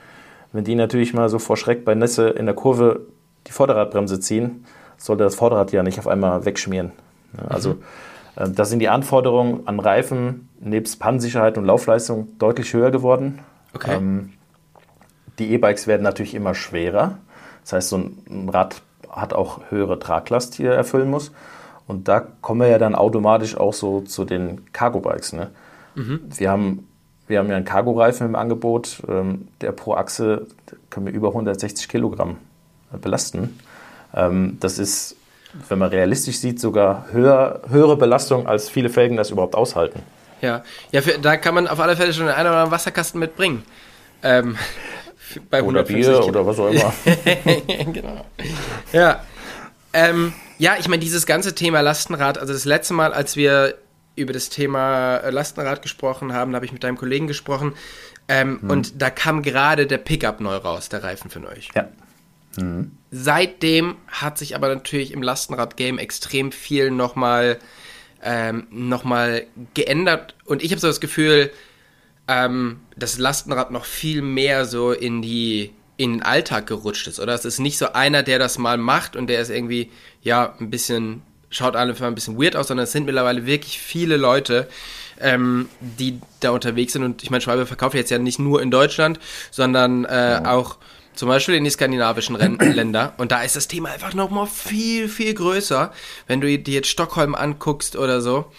[0.51, 3.03] Wenn die natürlich mal so vor Schreck bei Nässe in der Kurve
[3.47, 4.65] die Vorderradbremse ziehen,
[4.97, 6.91] sollte das Vorderrad ja nicht auf einmal wegschmieren.
[7.49, 7.77] Also
[8.37, 8.57] mhm.
[8.57, 13.39] da sind die Anforderungen an Reifen nebst Pannensicherheit und Laufleistung deutlich höher geworden.
[13.75, 13.95] Okay.
[13.95, 14.33] Ähm,
[15.39, 17.19] die E-Bikes werden natürlich immer schwerer.
[17.63, 21.31] Das heißt, so ein Rad hat auch höhere Traglast, die er erfüllen muss.
[21.87, 25.33] Und da kommen wir ja dann automatisch auch so zu den Cargo-Bikes.
[25.33, 25.51] Ne?
[25.95, 26.21] Mhm.
[26.37, 26.89] Wir, haben,
[27.27, 30.47] wir haben ja einen Cargo-Reifen im Angebot, ähm, der pro Achse
[30.91, 32.37] können wir über 160 Kilogramm
[33.01, 33.59] belasten.
[34.15, 35.17] Ähm, das ist,
[35.69, 40.03] wenn man realistisch sieht, sogar höher, höhere Belastung, als viele Felgen das überhaupt aushalten.
[40.41, 43.63] Ja, ja für, da kann man auf alle Fälle schon einen oder anderen Wasserkasten mitbringen.
[44.23, 44.57] Ähm,
[45.63, 46.93] oder Bier oder was auch immer.
[47.93, 48.25] genau.
[48.93, 49.21] Ja.
[49.95, 53.75] Ähm, ja, ich meine, dieses ganze Thema Lastenrad, also das letzte Mal, als wir
[54.15, 57.75] über das Thema äh, Lastenrad gesprochen haben, habe ich mit deinem Kollegen gesprochen.
[58.29, 58.71] Ähm, mhm.
[58.71, 61.71] Und da kam gerade der Pickup neu raus, der Reifen von euch.
[61.75, 61.89] Ja.
[62.57, 62.93] Mhm.
[63.11, 67.59] Seitdem hat sich aber natürlich im Lastenrad-Game extrem viel nochmal
[68.23, 69.05] ähm, noch
[69.75, 70.37] geändert.
[70.45, 71.51] Und ich habe so das Gefühl,
[72.29, 77.35] ähm, das Lastenrad noch viel mehr so in die in den Alltag gerutscht ist, oder?
[77.35, 79.91] Es ist nicht so einer, der das mal macht und der ist irgendwie,
[80.23, 84.17] ja, ein bisschen, schaut alle ein bisschen weird aus, sondern es sind mittlerweile wirklich viele
[84.17, 84.69] Leute,
[85.21, 87.03] ähm, die da unterwegs sind.
[87.03, 90.53] Und ich meine, Schwalbe verkauft jetzt ja nicht nur in Deutschland, sondern äh, ja.
[90.53, 90.79] auch
[91.15, 93.15] zum Beispiel in die skandinavischen Ren Länder.
[93.19, 95.93] Und da ist das Thema einfach nochmal viel, viel größer,
[96.27, 98.51] wenn du dir jetzt Stockholm anguckst oder so.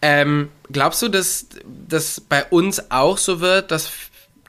[0.00, 1.46] Ähm, glaubst du, dass
[1.88, 3.90] das bei uns auch so wird, dass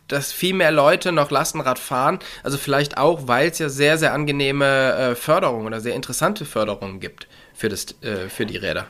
[0.09, 2.19] dass viel mehr Leute noch Lastenrad fahren.
[2.43, 6.99] Also vielleicht auch, weil es ja sehr, sehr angenehme äh, Förderungen oder sehr interessante Förderungen
[6.99, 8.85] gibt für, das, äh, für die Räder.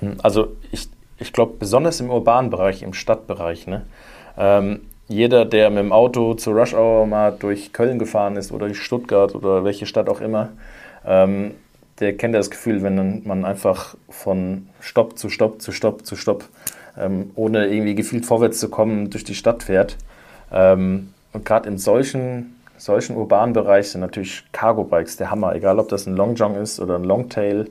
[0.00, 0.88] Hm, also ich,
[1.18, 3.84] ich glaube, besonders im urbanen Bereich, im Stadtbereich, ne?
[4.36, 8.66] Ähm, jeder, der mit dem Auto zur Rush Hour mal durch Köln gefahren ist oder
[8.66, 10.50] durch Stuttgart oder welche Stadt auch immer,
[11.06, 11.54] ähm,
[11.98, 16.44] der kennt das Gefühl, wenn man einfach von Stopp zu Stopp zu Stopp zu Stopp,
[16.96, 19.96] ähm, ohne irgendwie gefühlt vorwärts zu kommen, durch die Stadt fährt.
[20.52, 25.88] Ähm, und gerade in solchen, solchen urbanen Bereichen sind natürlich Cargo-Bikes der Hammer, egal ob
[25.88, 27.70] das ein Long John ist oder ein Longtail.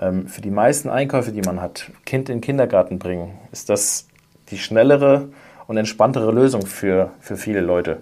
[0.00, 4.06] Ähm, für die meisten Einkäufe, die man hat, Kind in den Kindergarten bringen, ist das
[4.50, 5.28] die schnellere
[5.66, 7.98] und entspanntere Lösung für, für viele Leute.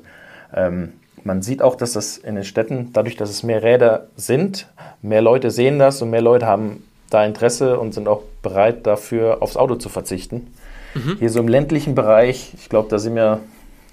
[0.54, 0.92] Ähm,
[1.24, 4.68] man sieht auch, dass das in den Städten, dadurch, dass es mehr Räder sind,
[5.02, 9.38] mehr Leute sehen das und mehr Leute haben da Interesse und sind auch bereit dafür,
[9.40, 10.52] aufs Auto zu verzichten.
[10.94, 11.16] Mhm.
[11.18, 13.40] Hier so im ländlichen Bereich, ich glaube, da sind wir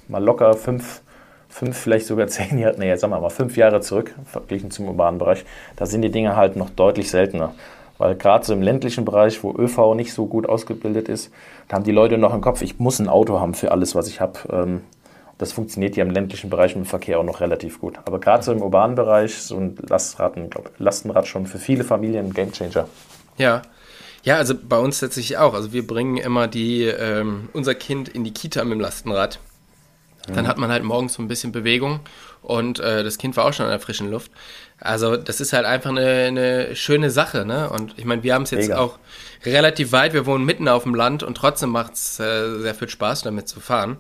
[0.08, 1.02] mal locker fünf,
[1.50, 5.20] fünf, vielleicht sogar zehn Jahre, nee, sagen wir mal fünf Jahre zurück, verglichen zum urbanen
[5.20, 7.54] Bereich, da sind die Dinge halt noch deutlich seltener.
[7.98, 11.32] Weil gerade so im ländlichen Bereich, wo ÖV nicht so gut ausgebildet ist,
[11.68, 14.08] da haben die Leute noch im Kopf, ich muss ein Auto haben für alles, was
[14.08, 14.40] ich habe.
[14.52, 14.82] Ähm,
[15.38, 18.00] das funktioniert ja im ländlichen Bereich mit dem Verkehr auch noch relativ gut.
[18.06, 22.28] Aber gerade so im urbanen Bereich, so ein Lastenrad, glaub, Lastenrad schon für viele Familien
[22.28, 22.88] ein Gamechanger.
[23.38, 23.62] Ja.
[24.24, 25.54] Ja, also bei uns tatsächlich auch.
[25.54, 29.40] Also wir bringen immer die, ähm, unser Kind in die Kita mit dem Lastenrad.
[30.28, 32.00] Dann hat man halt morgens so ein bisschen Bewegung
[32.42, 34.32] und äh, das Kind war auch schon in der frischen Luft.
[34.80, 37.70] Also das ist halt einfach eine, eine schöne Sache, ne?
[37.70, 38.80] Und ich meine, wir haben es jetzt Mega.
[38.80, 39.00] auch
[39.46, 42.90] relativ weit, wir wohnen mitten auf dem Land und trotzdem macht es äh, sehr viel
[42.90, 43.98] Spaß, damit zu fahren.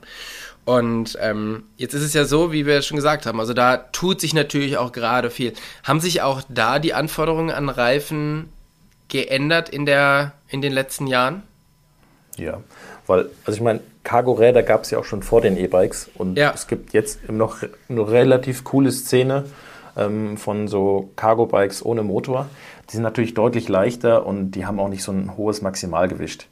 [0.65, 4.21] Und ähm, jetzt ist es ja so, wie wir schon gesagt haben, also da tut
[4.21, 5.53] sich natürlich auch gerade viel.
[5.83, 8.49] Haben sich auch da die Anforderungen an Reifen
[9.09, 11.43] geändert in, der, in den letzten Jahren?
[12.37, 12.61] Ja,
[13.07, 16.51] weil, also ich meine, Cargo-Räder gab es ja auch schon vor den E-Bikes und Ja.
[16.53, 17.57] es gibt jetzt noch
[17.89, 19.45] eine relativ coole Szene
[19.95, 22.47] ähm, von so Cargo-Bikes ohne Motor.
[22.89, 26.49] Die sind natürlich deutlich leichter und die haben auch nicht so ein hohes Maximalgewicht.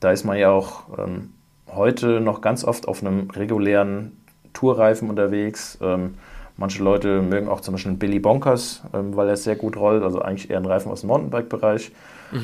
[0.00, 1.32] Da ist man ja auch ähm,
[1.68, 4.16] heute noch ganz oft auf einem regulären
[4.52, 5.78] Tourreifen unterwegs.
[5.80, 6.14] Ähm,
[6.56, 10.02] manche Leute mögen auch zum Beispiel einen Billy Bonkers, ähm, weil er sehr gut rollt,
[10.02, 11.92] also eigentlich eher ein Reifen aus dem Mountainbike-Bereich.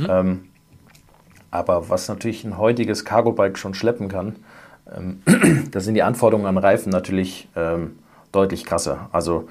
[0.09, 0.45] Ähm,
[1.57, 4.37] aber was natürlich ein heutiges Cargo-Bike schon schleppen kann,
[4.95, 5.23] ähm,
[5.71, 7.99] da sind die Anforderungen an Reifen natürlich ähm,
[8.33, 9.09] deutlich krasser.
[9.13, 9.49] Also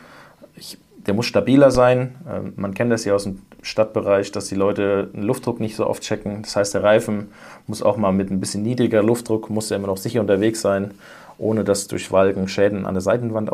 [0.55, 2.15] ich, der muss stabiler sein.
[2.29, 5.87] Ähm, man kennt das ja aus dem Stadtbereich, dass die Leute den Luftdruck nicht so
[5.87, 6.43] oft checken.
[6.43, 7.31] Das heißt, der Reifen
[7.67, 10.93] muss auch mal mit ein bisschen niedriger Luftdruck, muss er immer noch sicher unterwegs sein,
[11.37, 13.51] ohne dass durch Walken Schäden an der Seitenwand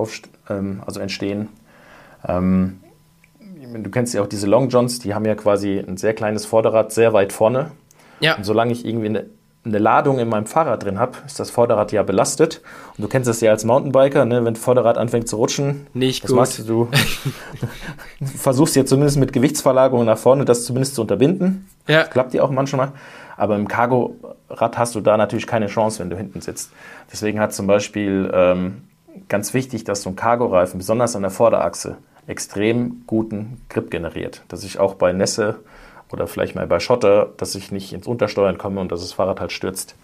[0.49, 1.49] ähm, also entstehen.
[2.27, 2.79] Ähm,
[3.73, 6.91] du kennst ja auch diese Long Johns, die haben ja quasi ein sehr kleines Vorderrad
[6.91, 7.71] sehr weit vorne.
[8.21, 8.37] Ja.
[8.37, 9.25] Und solange ich irgendwie eine,
[9.65, 12.61] eine Ladung in meinem Fahrrad drin habe, ist das Vorderrad ja belastet.
[12.97, 14.45] Und du kennst das ja als Mountainbiker, ne?
[14.45, 15.87] wenn das Vorderrad anfängt zu rutschen.
[15.93, 16.37] Nicht was gut.
[16.37, 16.63] machst du?
[16.63, 16.89] Du
[18.37, 21.67] versuchst ja zumindest mit Gewichtsverlagerung nach vorne das zumindest zu unterbinden.
[21.87, 22.01] Ja.
[22.01, 22.93] Das klappt ja auch manchmal.
[23.37, 26.71] Aber im Cargo-Rad hast du da natürlich keine Chance, wenn du hinten sitzt.
[27.11, 28.83] Deswegen hat zum Beispiel ähm,
[29.29, 34.43] ganz wichtig, dass so ein Cargo-Reifen, besonders an der Vorderachse, extrem guten Grip generiert.
[34.47, 35.59] Dass ich auch bei Nässe
[36.13, 39.39] oder vielleicht mal bei Schotter, dass ich nicht ins Untersteuern komme und dass das Fahrrad
[39.39, 39.95] halt stürzt.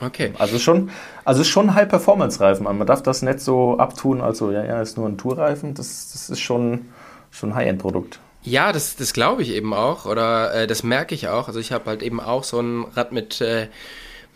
[0.00, 0.32] Okay.
[0.38, 0.90] Also schon,
[1.24, 2.64] also ist schon ein High-Performance-Reifen.
[2.64, 5.74] Man darf das nicht so abtun, also ja, ja, ist nur ein Tourreifen.
[5.74, 6.86] Das, das ist schon,
[7.30, 8.20] schon ein High-End-Produkt.
[8.42, 11.48] Ja, das, das glaube ich eben auch oder äh, das merke ich auch.
[11.48, 13.68] Also ich habe halt eben auch so ein Rad mit, äh,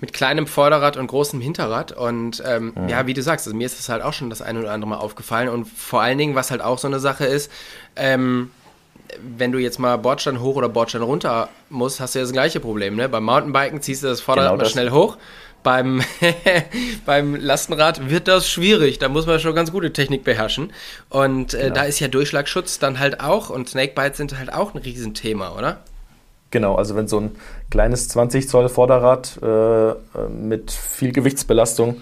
[0.00, 3.78] mit kleinem Vorderrad und großem Hinterrad und ähm, ja, wie du sagst, also mir ist
[3.78, 6.50] das halt auch schon das eine oder andere Mal aufgefallen und vor allen Dingen, was
[6.50, 7.52] halt auch so eine Sache ist,
[7.96, 8.50] ähm,
[9.36, 12.60] wenn du jetzt mal Bordstein hoch oder Bordstein runter musst, hast du ja das gleiche
[12.60, 12.96] Problem.
[12.96, 13.08] Ne?
[13.08, 15.16] Beim Mountainbiken ziehst du das Vorderrad Genau mal schnell hoch.
[15.62, 16.02] Beim,
[17.06, 18.98] beim Lastenrad wird das schwierig.
[18.98, 20.72] Da muss man schon ganz gute Technik beherrschen.
[21.10, 21.74] Und äh, Genau.
[21.74, 25.80] da ist ja Durchschlagschutz dann halt auch und Snakebites sind halt auch ein Riesenthema, oder?
[26.50, 27.30] Genau, also wenn so ein
[27.70, 32.00] kleines 20 Zoll Vorderrad äh, mit viel Gewichtsbelastung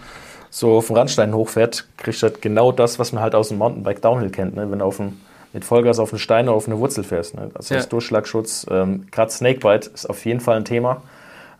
[0.50, 4.00] so auf den Randstein hochfährt, kriegt das genau das, was man halt aus dem Mountainbike
[4.00, 4.70] Downhill kennt, ne?
[4.70, 5.20] wenn du auf dem,
[5.52, 7.34] mit Vollgas auf einen Stein oder auf eine Wurzel fährst.
[7.34, 7.50] Ne?
[7.54, 7.80] Also Ja.
[7.80, 11.02] das Durchschlagschutz, ähm, gerade Snakebite ist auf jeden Fall ein Thema.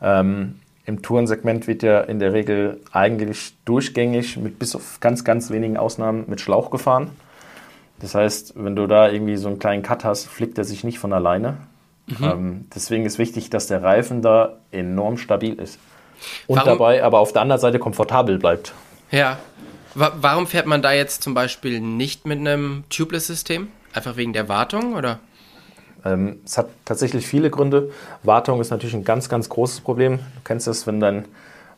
[0.03, 5.51] Ähm, Im Tourensegment wird ja in der Regel eigentlich durchgängig, mit bis auf ganz, ganz
[5.51, 7.11] wenigen Ausnahmen, mit Schlauch gefahren.
[8.01, 10.98] Das heißt, wenn du da irgendwie so einen kleinen Cut hast, flickt er sich nicht
[10.98, 11.59] von alleine.
[12.22, 15.79] Ähm, deswegen ist wichtig, dass der Reifen da enorm stabil ist.
[16.46, 18.72] Und Warum- dabei aber auf der anderen Seite komfortabel bleibt.
[19.11, 19.38] Ja.
[19.94, 23.68] Wa warum fährt man da jetzt zum Beispiel nicht mit einem Tubeless-System?
[23.98, 25.18] Einfach wegen der Wartung oder?
[26.04, 27.90] Ähm, es hat tatsächlich viele Gründe.
[28.22, 30.18] Wartung ist natürlich ein ganz, ganz großes Problem.
[30.18, 31.24] Du kennst das, wenn, dein,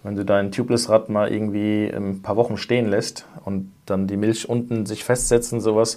[0.03, 4.47] wenn du dein Tubeless-Rad mal irgendwie ein paar Wochen stehen lässt und dann die Milch
[4.51, 5.97] unten sich festsetzt und sowas.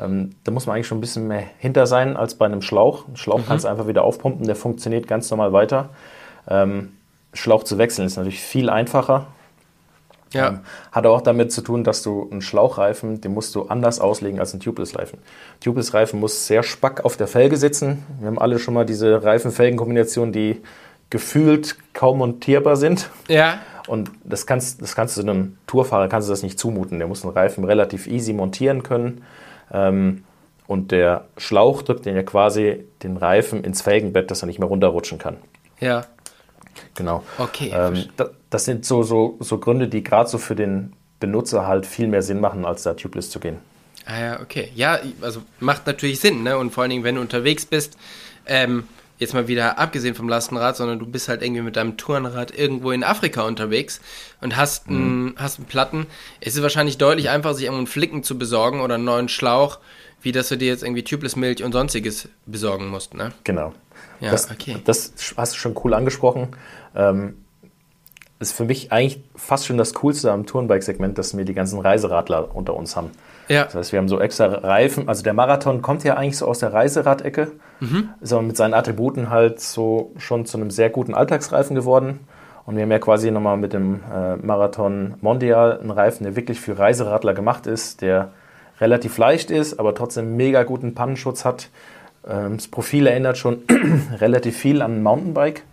[0.00, 3.06] Ähm, da muss man eigentlich schon ein bisschen mehr hinter sein als bei einem Schlauch.
[3.06, 5.90] Einen Schlauch kannst du einfach wieder aufpumpen, der funktioniert ganz normal weiter.
[6.48, 6.94] Ähm,
[7.32, 9.28] Schlauch zu wechseln ist natürlich viel einfacher.
[10.32, 10.48] Ja.
[10.48, 10.60] Ähm,
[10.92, 14.52] hat auch damit zu tun, dass du einen Schlauchreifen, den musst du anders auslegen als
[14.52, 15.18] einen Tubeless-Reifen.
[15.60, 18.04] Tubeless-Reifen muss sehr spack auf der Felge sitzen.
[18.20, 20.60] Wir haben alle schon mal diese Reifen-Felgen-Kombination, die
[21.10, 23.10] gefühlt kaum montierbar sind.
[23.28, 23.58] Ja.
[23.88, 26.98] Und das kannst, das kannst du einem Tourfahrer kannst du das nicht zumuten.
[26.98, 29.24] Der muss einen Reifen relativ easy montieren können.
[29.72, 30.24] Ähm,
[30.68, 34.68] und der Schlauch drückt den ja quasi den Reifen ins Felgenbett, dass er nicht mehr
[34.68, 35.38] runterrutschen kann.
[35.80, 36.04] Ja.
[36.94, 37.24] Genau.
[37.38, 37.72] Okay.
[37.74, 41.86] Ähm, da, das sind so, so, so Gründe, die gerade so für den Benutzer halt
[41.86, 43.58] viel mehr Sinn machen, als da tubeless zu gehen.
[44.06, 44.70] Ah ja, okay.
[44.74, 46.58] Ja, also macht natürlich Sinn, ne?
[46.58, 47.96] Und vor allen Dingen, wenn du unterwegs bist,
[48.46, 48.84] ähm,
[49.18, 52.90] jetzt mal wieder abgesehen vom Lastenrad, sondern du bist halt irgendwie mit deinem Tourenrad irgendwo
[52.90, 54.00] in Afrika unterwegs
[54.40, 56.06] und hast einen, hast einen Platten,
[56.40, 59.78] es ist wahrscheinlich deutlich einfacher, sich irgendwo einen Flicken zu besorgen oder einen neuen Schlauch,
[60.22, 63.32] wie dass du dir jetzt irgendwie Tubeless Milch und sonstiges besorgen musst, ne?
[63.44, 63.74] Genau.
[64.20, 64.78] Ja, das, okay.
[64.84, 66.48] das hast du schon cool angesprochen.
[66.94, 67.36] Ähm,
[68.40, 72.54] ist für mich eigentlich fast schon das Coolste am Tourenbike-Segment, dass wir die ganzen Reiseradler
[72.56, 73.10] unter uns haben.
[73.48, 73.64] Ja.
[73.64, 75.08] Das heißt, wir haben so extra Reifen.
[75.08, 77.52] Also der Marathon kommt ja eigentlich so aus der Reiseradecke.
[77.80, 78.08] Mhm.
[78.20, 82.20] Ist aber mit seinen Attributen halt so schon zu einem sehr guten Alltagsreifen geworden.
[82.64, 86.60] Und wir haben ja quasi nochmal mit dem äh, Marathon Mondial einen Reifen, der wirklich
[86.60, 88.30] für Reiseradler gemacht ist, der
[88.80, 91.68] relativ leicht ist, aber trotzdem mega guten Pannenschutz hat.
[92.26, 93.62] Ähm, das Profil erinnert schon
[94.20, 95.64] relativ viel an ein Mountainbike.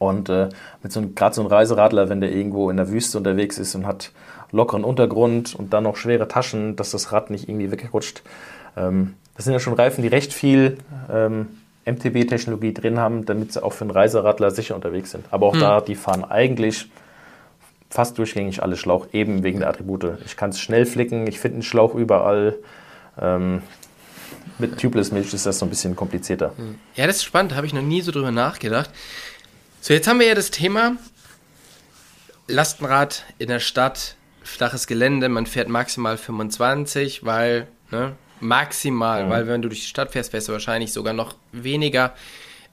[0.00, 0.48] Und äh,
[0.82, 3.86] mit so gerade so einem Reiseradler, wenn der irgendwo in der Wüste unterwegs ist und
[3.86, 4.12] hat
[4.50, 8.22] lockeren Untergrund und dann noch schwere Taschen, dass das Rad nicht irgendwie wegrutscht.
[8.78, 10.78] Ähm, das sind ja schon Reifen, die recht viel
[11.12, 11.48] ähm,
[11.84, 15.26] MTB-Technologie drin haben, damit sie auch für einen Reiseradler sicher unterwegs sind.
[15.30, 15.60] Aber auch hm.
[15.60, 16.90] da, die fahren eigentlich
[17.90, 20.18] fast durchgängig alle Schlauch, eben wegen der Attribute.
[20.24, 22.56] Ich kann es schnell flicken, ich finde einen Schlauch überall.
[23.20, 23.60] Ähm,
[24.58, 26.52] mit Tubeless Milch ist das so ein bisschen komplizierter.
[26.56, 26.76] Hm.
[26.94, 28.90] Ja, das ist spannend, habe ich noch nie so drüber nachgedacht.
[29.82, 30.96] So, jetzt haben wir ja das Thema
[32.46, 39.30] Lastenrad in der Stadt, flaches Gelände, man fährt maximal 25, weil, ne, maximal, mhm.
[39.30, 42.14] weil wenn du durch die Stadt fährst, fährst du wahrscheinlich sogar noch weniger.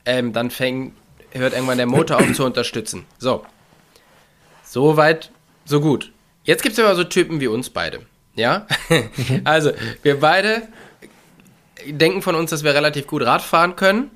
[0.04, 0.96] Ähm, dann fängt,
[1.32, 3.06] hört irgendwann der Motor auf zu unterstützen.
[3.20, 3.46] So.
[4.64, 5.32] So weit,
[5.64, 6.12] so gut.
[6.44, 8.02] Jetzt gibt es aber so Typen wie uns beide.
[8.36, 8.68] Ja?
[9.46, 9.72] also,
[10.04, 10.68] wir beide
[11.86, 14.12] denken von uns, dass wir relativ gut Rad fahren können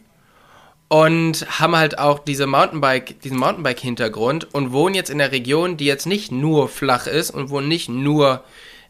[0.92, 5.86] und haben halt auch diese Mountainbike, diesen Mountainbike-Hintergrund und wohnen jetzt in der Region, die
[5.86, 8.44] jetzt nicht nur flach ist und wo nicht nur,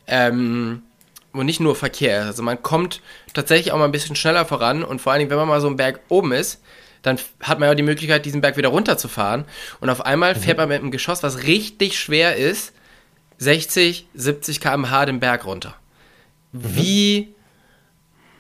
[0.08, 0.82] ähm,
[1.32, 2.26] wo nicht nur Verkehr ist.
[2.26, 3.02] Also man kommt
[3.36, 5.68] tatsächlich auch mal ein bisschen schneller voran und vor allen Dingen, wenn man mal so
[5.68, 6.64] einen Berg oben ist,
[7.04, 9.46] dann hat man ja die Möglichkeit, diesen Berg wieder runterzufahren
[9.80, 12.74] und auf einmal fährt man mit einem Geschoss, was richtig schwer ist,
[13.38, 15.76] 60, 70 km/h den Berg runter.
[16.52, 16.62] Mhm.
[16.64, 17.36] Wie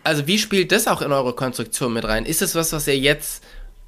[0.04, 2.26] also wie spielt das auch in eure Konstruktion mit rein?
[2.26, 3.44] Ist es was, was ihr jetzt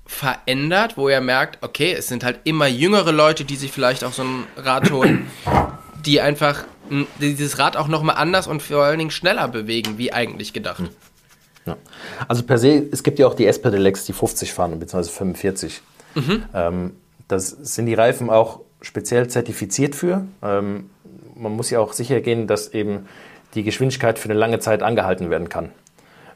[0.06, 4.13] verändert, wo ihr merkt, okay, es sind halt immer jüngere Leute, die sich vielleicht auch
[4.13, 5.28] so ein Rad holen,
[6.06, 6.65] die einfach
[7.19, 10.80] dieses Rad auch nochmal anders und vor allen Dingen schneller bewegen, wie eigentlich gedacht.
[10.80, 10.89] Hm.
[11.65, 11.78] Ja.
[12.28, 15.82] Also per se, es gibt ja auch die S-Pedelecs, die 50 fahren, beziehungsweise 45.
[16.15, 16.43] Mhm.
[16.54, 16.91] Ähm,
[17.30, 20.28] das sind die Reifen auch speziell zertifiziert für.
[20.41, 20.89] Ähm,
[21.36, 23.08] man muss ja auch sicher gehen, dass eben
[23.56, 25.71] die Geschwindigkeit für eine lange Zeit angehalten werden kann.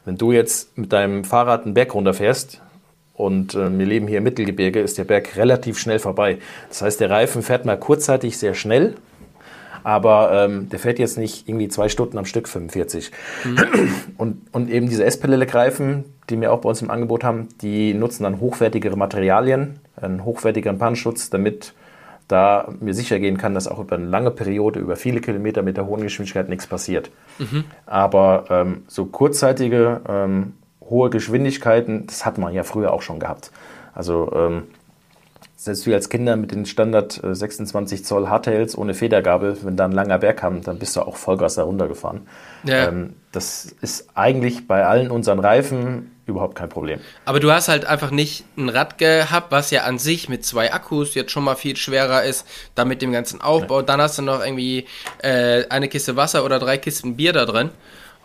[0.08, 2.62] Wenn du jetzt mit deinem Fahrrad einen Berg runterfährst
[3.12, 6.38] und äh, wir leben hier im Mittelgebirge, ist der Berg relativ schnell vorbei.
[6.70, 8.94] Das heißt, der Reifen fährt mal kurzzeitig sehr schnell,
[9.84, 13.10] aber ähm, der fährt jetzt nicht irgendwie zwei Stunden am Stück 45.
[13.44, 13.58] Mhm.
[14.16, 18.22] Und, und eben diese S-Pedelec-Reifen, die wir auch bei uns im Angebot haben, die nutzen
[18.22, 21.74] dann hochwertigere Materialien, einen hochwertigeren Pannenschutz, damit
[22.28, 25.76] da mir sicher gehen kann, dass auch über eine lange Periode, über viele Kilometer mit
[25.76, 27.10] der hohen Geschwindigkeit nichts passiert.
[27.38, 27.64] Mhm.
[27.86, 33.50] Aber ähm, so kurzzeitige, ähm, hohe Geschwindigkeiten, das hat man ja früher auch schon gehabt.
[33.94, 34.64] Also ähm,
[35.60, 39.86] selbst wir als Kinder mit den Standard 26 äh, Zoll Hardtails ohne Federgabel, wenn da
[39.86, 42.28] ein langer Berg kam, dann bist du auch Vollgas da runtergefahren.
[42.62, 42.88] Ja.
[42.88, 47.00] Ähm, das ist eigentlich bei allen unseren Reifen überhaupt kein Problem.
[47.24, 50.72] Aber du hast halt einfach nicht ein Rad gehabt, was ja an sich mit zwei
[50.72, 53.80] Akkus jetzt schon mal viel schwerer ist, dann mit dem ganzen Aufbau.
[53.80, 53.86] Nee.
[53.86, 54.86] Dann hast du noch irgendwie
[55.22, 57.70] äh, eine Kiste Wasser oder drei Kisten Bier da drin.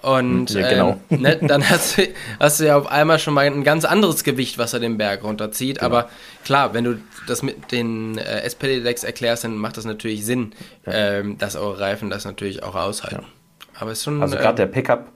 [0.04, 1.00] Und ja, genau.
[1.10, 2.04] ähm, ne, dann hast du,
[2.38, 5.24] hast du ja auf einmal schon mal ein ganz anderes Gewicht, was er den Berg
[5.24, 5.80] runterzieht.
[5.80, 5.86] Genau.
[5.86, 6.10] Aber
[6.44, 10.52] klar, wenn du das mit den äh, SPD-Decks erklärst, dann macht das natürlich Sinn,
[10.86, 10.92] ja.
[10.94, 13.24] ähm, dass eure Reifen das natürlich auch aushalten.
[13.24, 13.80] Ja.
[13.80, 14.22] Aber ist schon.
[14.22, 15.08] Also gerade äh, der Pickup,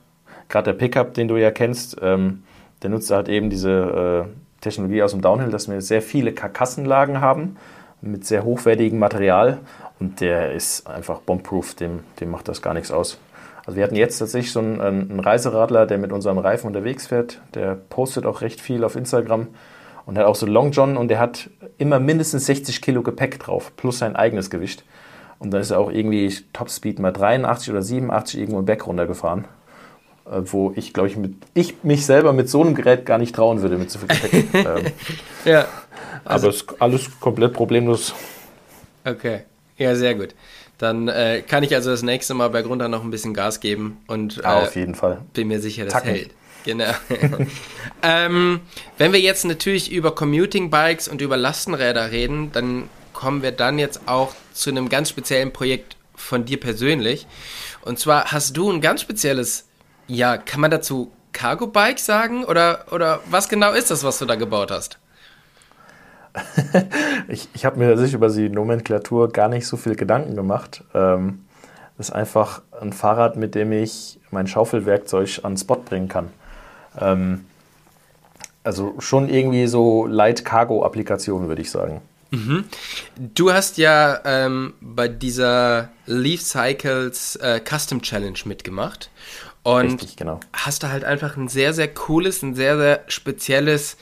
[0.47, 2.43] gerade der Pickup, den du ja kennst, ähm,
[2.81, 7.19] der nutzt halt eben diese äh, Technologie aus dem Downhill, dass wir sehr viele Karkassenlagen
[7.19, 7.57] haben
[7.99, 9.59] mit sehr hochwertigem Material
[9.99, 13.17] und der ist einfach bombproof, dem, dem macht das gar nichts aus.
[13.67, 17.41] Also wir hatten jetzt tatsächlich so einen, einen Reiseradler, der mit unserem Reifen unterwegs fährt,
[17.53, 19.49] der postet auch recht viel auf Instagram
[20.05, 23.73] und hat auch so Long John und der hat immer mindestens 60 Kilo Gepäck drauf,
[23.75, 24.85] plus sein eigenes Gewicht.
[25.37, 29.45] Und dann ist er auch irgendwie Topspeed mal 83 oder 87 irgendwo im Berg runtergefahren.
[30.25, 33.35] Äh, wo ich, glaube ich, mit, ich mich selber mit so einem Gerät gar nicht
[33.35, 34.45] trauen würde, mit so viel Gepäck.
[34.53, 34.85] ähm,
[35.43, 35.65] ja.
[36.23, 38.15] Also, aber es ist alles komplett problemlos.
[39.03, 39.41] Okay.
[39.77, 40.33] Ja, sehr gut.
[40.77, 43.97] Dann äh, kann ich also das nächste Mal bei Grund noch ein bisschen Gas geben
[44.07, 45.21] und äh, auf jeden Fall.
[45.33, 46.09] Bin mir sicher, das Tacken.
[46.09, 46.31] hält.
[46.65, 46.93] Genau.
[48.03, 48.59] ähm,
[48.97, 53.79] wenn wir jetzt natürlich über Commuting Bikes und über Lastenräder reden, dann kommen wir dann
[53.79, 57.25] jetzt auch zu einem ganz speziellen Projekt von dir persönlich.
[57.83, 59.67] Und zwar hast du ein ganz spezielles
[60.07, 62.45] ja, kann man dazu Cargo Bike sagen?
[62.45, 64.97] Oder, oder was genau ist das, was du da gebaut hast?
[67.27, 70.83] ich ich habe mir sich über die Nomenklatur gar nicht so viel Gedanken gemacht.
[70.93, 71.45] Ähm,
[71.97, 76.29] das ist einfach ein Fahrrad, mit dem ich mein Schaufelwerkzeug an Spot bringen kann.
[76.99, 77.45] Ähm,
[78.63, 82.01] also schon irgendwie so Light Cargo Applikation, würde ich sagen.
[82.31, 82.65] Mhm.
[83.15, 89.09] Du hast ja ähm, bei dieser Leaf Cycles äh, Custom Challenge mitgemacht
[89.63, 90.39] und Richtig, genau.
[90.53, 93.97] hast da halt einfach ein sehr, sehr cooles, ein sehr, sehr spezielles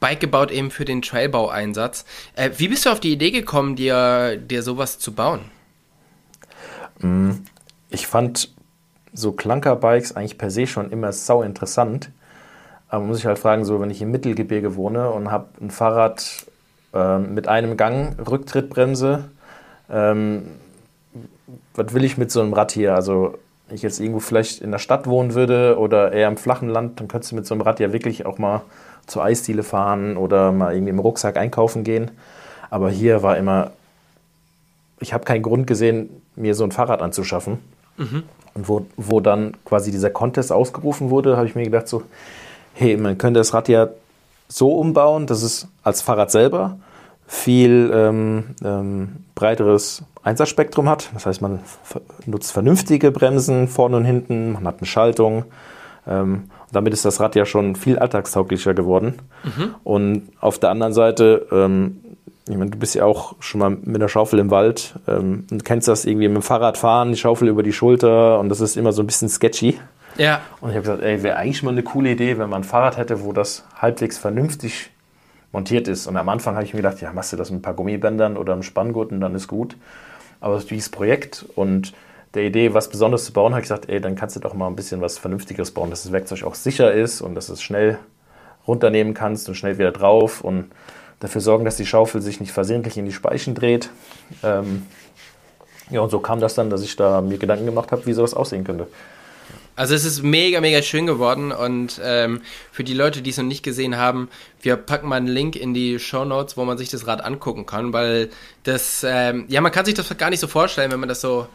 [0.00, 2.04] Bike gebaut eben für den Trailbau-Einsatz.
[2.34, 5.40] Äh, wie bist du auf die Idee gekommen, dir, dir sowas zu bauen?
[7.00, 7.32] Mm,
[7.90, 8.52] ich fand
[9.12, 12.10] so Clunker-Bikes eigentlich per se schon immer sau interessant.
[12.88, 15.70] Aber man muss sich halt fragen, so wenn ich im Mittelgebirge wohne und habe ein
[15.70, 16.46] Fahrrad
[16.92, 19.30] äh, mit einem Gang, Rücktrittbremse,
[19.90, 20.42] ähm,
[21.74, 22.94] was will ich mit so einem Rad hier?
[22.94, 26.68] Also wenn ich jetzt irgendwo vielleicht in der Stadt wohnen würde oder eher im flachen
[26.68, 28.62] Land, dann könntest du mit so einem Rad ja wirklich auch mal
[29.06, 32.10] zur Eisdiele fahren oder mal irgendwie im Rucksack einkaufen gehen.
[32.70, 33.72] Aber hier war immer,
[35.00, 37.58] ich habe keinen Grund gesehen, mir so ein Fahrrad anzuschaffen.
[37.96, 38.22] Mhm.
[38.54, 42.02] Und wo, wo dann quasi dieser Contest ausgerufen wurde, habe ich mir gedacht so,
[42.74, 43.88] hey, man könnte das Rad ja
[44.48, 46.78] so umbauen, dass es als Fahrrad selber
[47.26, 51.10] viel ähm, ähm, breiteres Einsatzspektrum hat.
[51.14, 51.60] Das heißt, man
[52.26, 55.44] nutzt vernünftige Bremsen vorne und hinten, man hat eine Schaltung.
[56.06, 59.18] Ähm, damit ist das Rad ja schon viel alltagstauglicher geworden.
[59.44, 59.74] Mhm.
[59.84, 62.00] Und auf der anderen Seite, ähm,
[62.48, 65.64] ich meine, du bist ja auch schon mal mit der Schaufel im Wald ähm, und
[65.64, 68.76] kennst das irgendwie mit dem Fahrrad fahren, die Schaufel über die Schulter und das ist
[68.76, 69.78] immer so ein bisschen sketchy.
[70.16, 70.40] Ja.
[70.60, 72.96] Und ich habe gesagt, ey, wäre eigentlich mal eine coole Idee, wenn man ein Fahrrad
[72.96, 74.90] hätte, wo das halbwegs vernünftig
[75.52, 76.06] montiert ist.
[76.06, 78.36] Und am Anfang habe ich mir gedacht, ja, machst du das mit ein paar Gummibändern
[78.36, 79.76] oder einem Spanngurt und dann ist gut.
[80.40, 81.92] Aber dieses Projekt und
[82.34, 84.66] der Idee, was Besonderes zu bauen, habe ich gesagt, ey, dann kannst du doch mal
[84.66, 87.98] ein bisschen was Vernünftiges bauen, dass das Werkzeug auch sicher ist und dass es schnell
[88.66, 90.70] runternehmen kannst und schnell wieder drauf und
[91.20, 93.90] dafür sorgen, dass die Schaufel sich nicht versehentlich in die Speichen dreht.
[94.42, 94.86] Ähm,
[95.90, 98.34] ja, und so kam das dann, dass ich da mir Gedanken gemacht habe, wie sowas
[98.34, 98.86] aussehen könnte.
[99.74, 102.42] Also es ist mega, mega schön geworden und ähm,
[102.72, 104.28] für die Leute, die es noch nicht gesehen haben,
[104.60, 107.64] wir packen mal einen Link in die Show Notes, wo man sich das Rad angucken
[107.64, 108.28] kann, weil
[108.64, 111.46] das, ähm, ja, man kann sich das gar nicht so vorstellen, wenn man das so,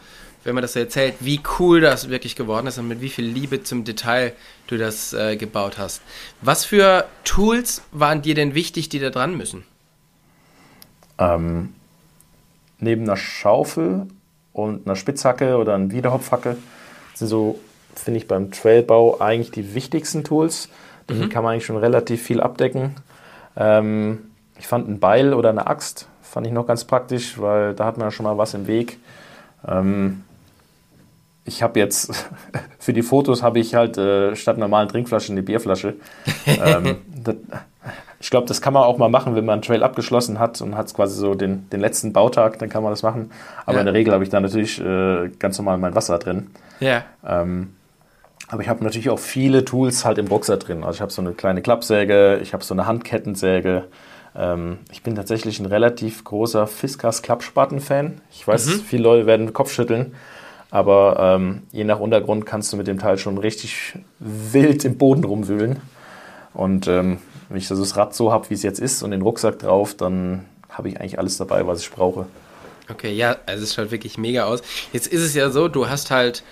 [0.44, 3.26] wenn man das so erzählt, wie cool das wirklich geworden ist und mit wie viel
[3.26, 4.34] Liebe zum Detail
[4.68, 6.02] du das äh, gebaut hast.
[6.42, 9.64] Was für Tools waren dir denn wichtig, die da dran müssen?
[11.18, 11.74] Ähm,
[12.80, 14.08] neben einer Schaufel
[14.54, 16.58] und einer Spitzhacke oder einer Wiederhopfhacke
[17.14, 17.60] sind so
[17.96, 20.70] finde ich beim Trailbau eigentlich die wichtigsten Tools.
[21.08, 21.30] Damit mhm.
[21.30, 22.96] kann man eigentlich schon relativ viel abdecken.
[23.56, 24.20] Ähm,
[24.60, 27.98] ich fand ein Beil oder eine Axt, fand ich noch ganz praktisch, weil da hat
[27.98, 29.00] man ja schon mal was im Weg.
[29.68, 30.24] Ähm,
[31.48, 32.28] ich habe jetzt
[32.80, 35.96] für die Fotos habe ich halt äh, statt normalen Trinkflaschen eine Bierflasche.
[36.46, 37.36] ähm, das,
[38.20, 40.76] ich glaube, das kann man auch mal machen, wenn man einen Trail abgeschlossen hat und
[40.76, 43.32] hat quasi so den, den letzten Bautag, dann kann man das machen.
[43.66, 43.80] Aber ja.
[43.82, 46.50] in der Regel habe ich da natürlich äh, ganz normal mein Wasser drin.
[46.80, 47.04] Ja.
[47.26, 47.76] Ähm,
[48.50, 50.84] aber ich habe natürlich auch viele Tools halt im Rucksack drin.
[50.84, 53.86] Also ich habe so eine kleine Klappsäge, ich habe so eine Handkettensäge.
[54.36, 58.22] Ähm, ich bin tatsächlich ein relativ großer Fiskas Klappspaten-Fan.
[58.32, 58.72] Ich weiß, mhm.
[58.82, 60.16] viele Leute werden den Kopf schütteln.
[60.70, 65.24] Aber ähm, je nach Untergrund kannst du mit dem Teil schon richtig wild im Boden
[65.24, 65.80] rumwühlen.
[66.54, 69.60] Und ähm, wenn ich das Rad so habe, wie es jetzt ist und den Rucksack
[69.60, 72.26] drauf, dann habe ich eigentlich alles dabei, was ich brauche.
[72.90, 74.62] Okay, ja, also es schaut wirklich mega aus.
[74.94, 76.44] Jetzt ist es ja so, du hast halt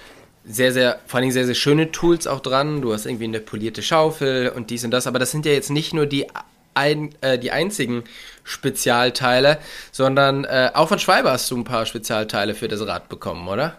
[0.45, 2.81] sehr, sehr, vor allem sehr, sehr schöne Tools auch dran.
[2.81, 5.71] Du hast irgendwie eine polierte Schaufel und dies und das, aber das sind ja jetzt
[5.71, 6.27] nicht nur die,
[6.73, 8.03] ein, äh, die einzigen
[8.43, 9.57] Spezialteile,
[9.91, 13.77] sondern äh, auch von Schwalbe hast du ein paar Spezialteile für das Rad bekommen, oder?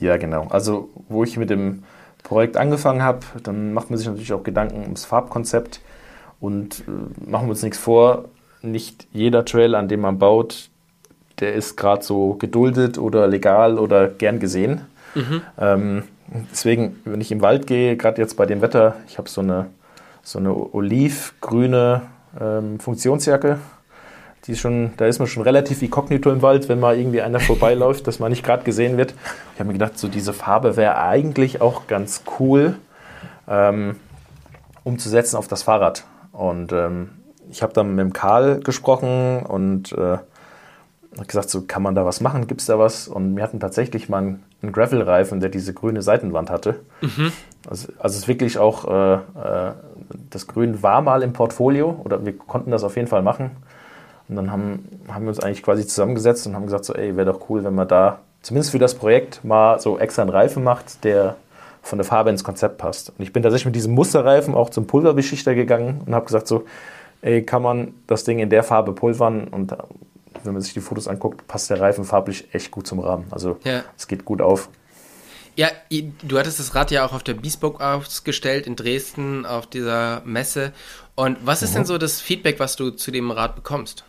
[0.00, 0.46] Ja, genau.
[0.50, 1.84] Also, wo ich mit dem
[2.22, 5.80] Projekt angefangen habe, dann macht man sich natürlich auch Gedanken ums Farbkonzept
[6.40, 8.26] und äh, machen wir uns nichts vor,
[8.62, 10.70] nicht jeder Trail, an dem man baut,
[11.40, 14.82] der ist gerade so geduldet oder legal oder gern gesehen.
[15.14, 15.42] Mhm.
[15.58, 16.02] Ähm,
[16.50, 19.66] deswegen, wenn ich im Wald gehe, gerade jetzt bei dem Wetter, ich habe so eine,
[20.22, 22.02] so eine olivgrüne
[22.40, 23.58] ähm, Funktionsjacke.
[24.48, 27.38] Die ist schon, da ist man schon relativ inkognito im Wald, wenn mal irgendwie einer
[27.38, 29.12] vorbeiläuft, dass man nicht gerade gesehen wird.
[29.52, 32.76] Ich habe mir gedacht, so diese Farbe wäre eigentlich auch ganz cool
[33.46, 33.96] ähm,
[34.84, 36.04] umzusetzen auf das Fahrrad.
[36.32, 37.10] Und ähm,
[37.50, 40.16] ich habe dann mit dem Karl gesprochen und äh,
[41.26, 43.06] gesagt, so kann man da was machen, gibt es da was?
[43.06, 46.80] Und wir hatten tatsächlich mal einen, einen Gravel-Reifen, der diese grüne Seitenwand hatte.
[47.02, 47.32] Mhm.
[47.68, 49.72] Also, also es ist wirklich auch, äh, äh,
[50.30, 53.50] das Grün war mal im Portfolio oder wir konnten das auf jeden Fall machen.
[54.28, 57.32] Und dann haben, haben wir uns eigentlich quasi zusammengesetzt und haben gesagt, so ey, wäre
[57.32, 61.04] doch cool, wenn man da zumindest für das Projekt mal so extra einen Reifen macht,
[61.04, 61.36] der
[61.82, 63.10] von der Farbe ins Konzept passt.
[63.10, 66.64] Und ich bin tatsächlich mit diesem Musterreifen auch zum Pulverbeschichter gegangen und habe gesagt so,
[67.22, 69.74] ey, kann man das Ding in der Farbe pulvern und
[70.44, 73.26] wenn man sich die Fotos anguckt, passt der Reifen farblich echt gut zum Rahmen.
[73.30, 73.82] Also ja.
[73.96, 74.68] es geht gut auf.
[75.56, 75.68] Ja,
[76.22, 80.72] du hattest das Rad ja auch auf der Bespoke ausgestellt in Dresden auf dieser Messe.
[81.16, 81.78] Und was ist mhm.
[81.78, 84.04] denn so das Feedback, was du zu dem Rad bekommst?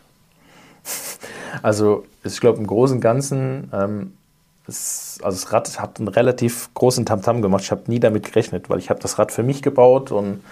[1.62, 4.12] Also ich glaube im Großen und Ganzen, ähm,
[4.68, 7.64] es, also das Rad hat einen relativ großen Tamtam -Tam gemacht.
[7.64, 10.42] Ich habe nie damit gerechnet, weil ich habe das Rad für mich gebaut und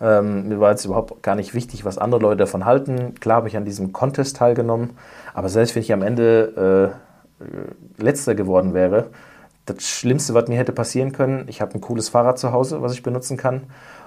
[0.00, 3.14] ähm, mir war jetzt überhaupt gar nicht wichtig, was andere Leute davon halten.
[3.20, 4.90] Klar habe ich an diesem Contest teilgenommen,
[5.34, 6.92] aber selbst wenn ich am Ende
[7.40, 9.10] äh, letzter geworden wäre,
[9.66, 12.92] das Schlimmste, was mir hätte passieren können, ich habe ein cooles Fahrrad zu Hause, was
[12.92, 13.64] ich benutzen kann.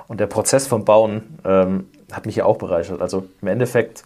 [0.08, 3.02] Und der Prozess vom Bauen ähm, hat mich ja auch bereichert.
[3.02, 4.04] Also im Endeffekt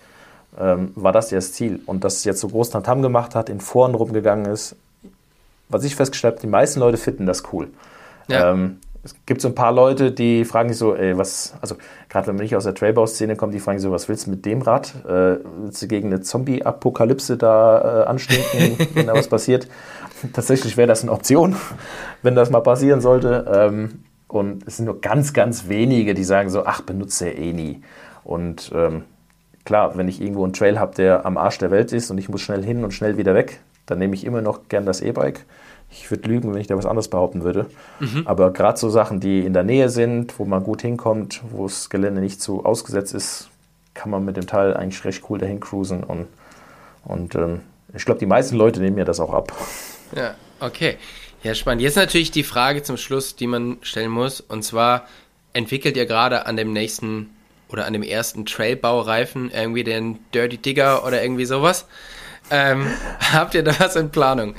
[0.59, 1.81] ähm, war das ja das Ziel.
[1.85, 4.75] Und dass es jetzt so groß Tantam gemacht hat, in Foren rumgegangen ist,
[5.69, 7.69] was ich festgestellt habe, die meisten Leute finden das cool.
[8.27, 8.51] Ja.
[8.51, 11.75] Ähm, es gibt so ein paar Leute, die fragen sich so, ey, was, also
[12.09, 14.31] gerade wenn man nicht aus der Trailbau-Szene kommt, die fragen sich so, was willst du
[14.31, 14.93] mit dem Rad?
[15.05, 19.67] Äh, willst du gegen eine Zombie-Apokalypse da äh, anstinken, wenn da was passiert?
[20.33, 21.55] Tatsächlich wäre das eine Option,
[22.21, 23.45] wenn das mal passieren sollte.
[23.53, 27.53] Ähm, und es sind nur ganz, ganz wenige, die sagen so, ach, benutze er eh
[27.53, 27.81] nie.
[28.25, 29.03] Und ähm,
[29.67, 32.29] klar, wenn ich irgendwo einen Trail habe, der am Arsch der Welt ist und ich
[32.29, 35.45] muss schnell hin und schnell wieder weg, dann nehme ich immer noch gern das E-Bike.
[35.91, 37.65] Ich würde lügen, wenn ich da was anderes behaupten würde.
[37.99, 38.23] Mhm.
[38.25, 41.89] Aber gerade so Sachen, die in der Nähe sind, wo man gut hinkommt, wo das
[41.89, 43.49] Gelände nicht zu ausgesetzt ist,
[43.93, 46.01] kann man mit dem Teil eigentlich recht cool dahin cruisen.
[46.01, 46.27] Und,
[47.03, 47.59] und ähm,
[47.93, 49.51] ich glaube, die meisten Leute nehmen mir das auch ab.
[50.15, 50.95] Ja, okay.
[51.43, 51.81] Ja, spannend.
[51.81, 54.39] Jetzt natürlich die Frage zum Schluss, die man stellen muss.
[54.39, 55.05] Und zwar,
[55.51, 57.29] entwickelt ihr gerade an dem nächsten
[57.69, 61.85] oder an dem ersten Trailbaureifen irgendwie den Dirty Digger oder irgendwie sowas?
[62.49, 62.87] Ähm,
[63.33, 64.55] habt ihr da was in Planung?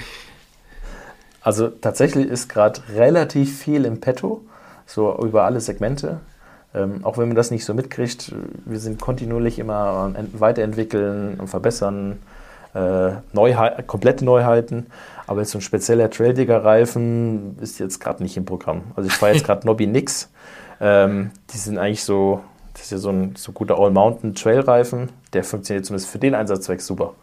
[1.41, 4.43] Also tatsächlich ist gerade relativ viel im Petto,
[4.87, 6.21] so über alle Segmente.
[6.75, 8.33] Ähm, auch wenn man das nicht so mitkriegt,
[8.67, 12.19] wir sind kontinuierlich immer weiterentwickeln und verbessern,
[12.75, 14.87] äh, Neuheit, komplette Neuheiten.
[15.27, 18.83] Aber jetzt so ein spezieller Traildigger-Reifen ist jetzt gerade nicht im Programm.
[18.97, 20.31] Also ich fahre jetzt gerade Nobby Nix.
[20.81, 22.43] Ähm, die sind eigentlich so,
[22.73, 25.11] das ist ja so ein so guter All-Mountain-Trail-Reifen.
[25.33, 27.14] Der funktioniert zumindest für den Einsatzzweck super.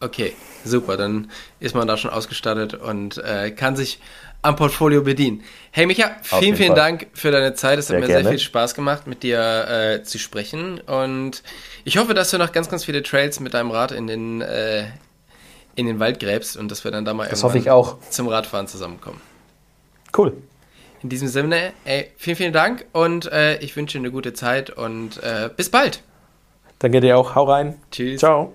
[0.00, 0.32] Okay,
[0.64, 0.96] super.
[0.96, 4.00] Dann ist man da schon ausgestattet und äh, kann sich
[4.42, 5.42] am Portfolio bedienen.
[5.70, 6.76] Hey Micha, vielen, vielen Fall.
[6.76, 7.78] Dank für deine Zeit.
[7.78, 8.22] Es hat sehr mir gerne.
[8.22, 10.80] sehr viel Spaß gemacht, mit dir äh, zu sprechen.
[10.80, 11.42] Und
[11.84, 14.86] ich hoffe, dass du noch ganz, ganz viele Trails mit deinem Rad in den, äh,
[15.74, 17.98] in den Wald gräbst und dass wir dann da mal das auch.
[18.08, 19.20] zum Radfahren zusammenkommen.
[20.16, 20.32] Cool.
[21.02, 24.70] In diesem Sinne, ey, vielen, vielen Dank und äh, ich wünsche dir eine gute Zeit
[24.70, 26.02] und äh, bis bald.
[26.78, 27.34] Danke dir auch.
[27.34, 27.80] Hau rein.
[27.90, 28.20] Tschüss.
[28.20, 28.52] Ciao.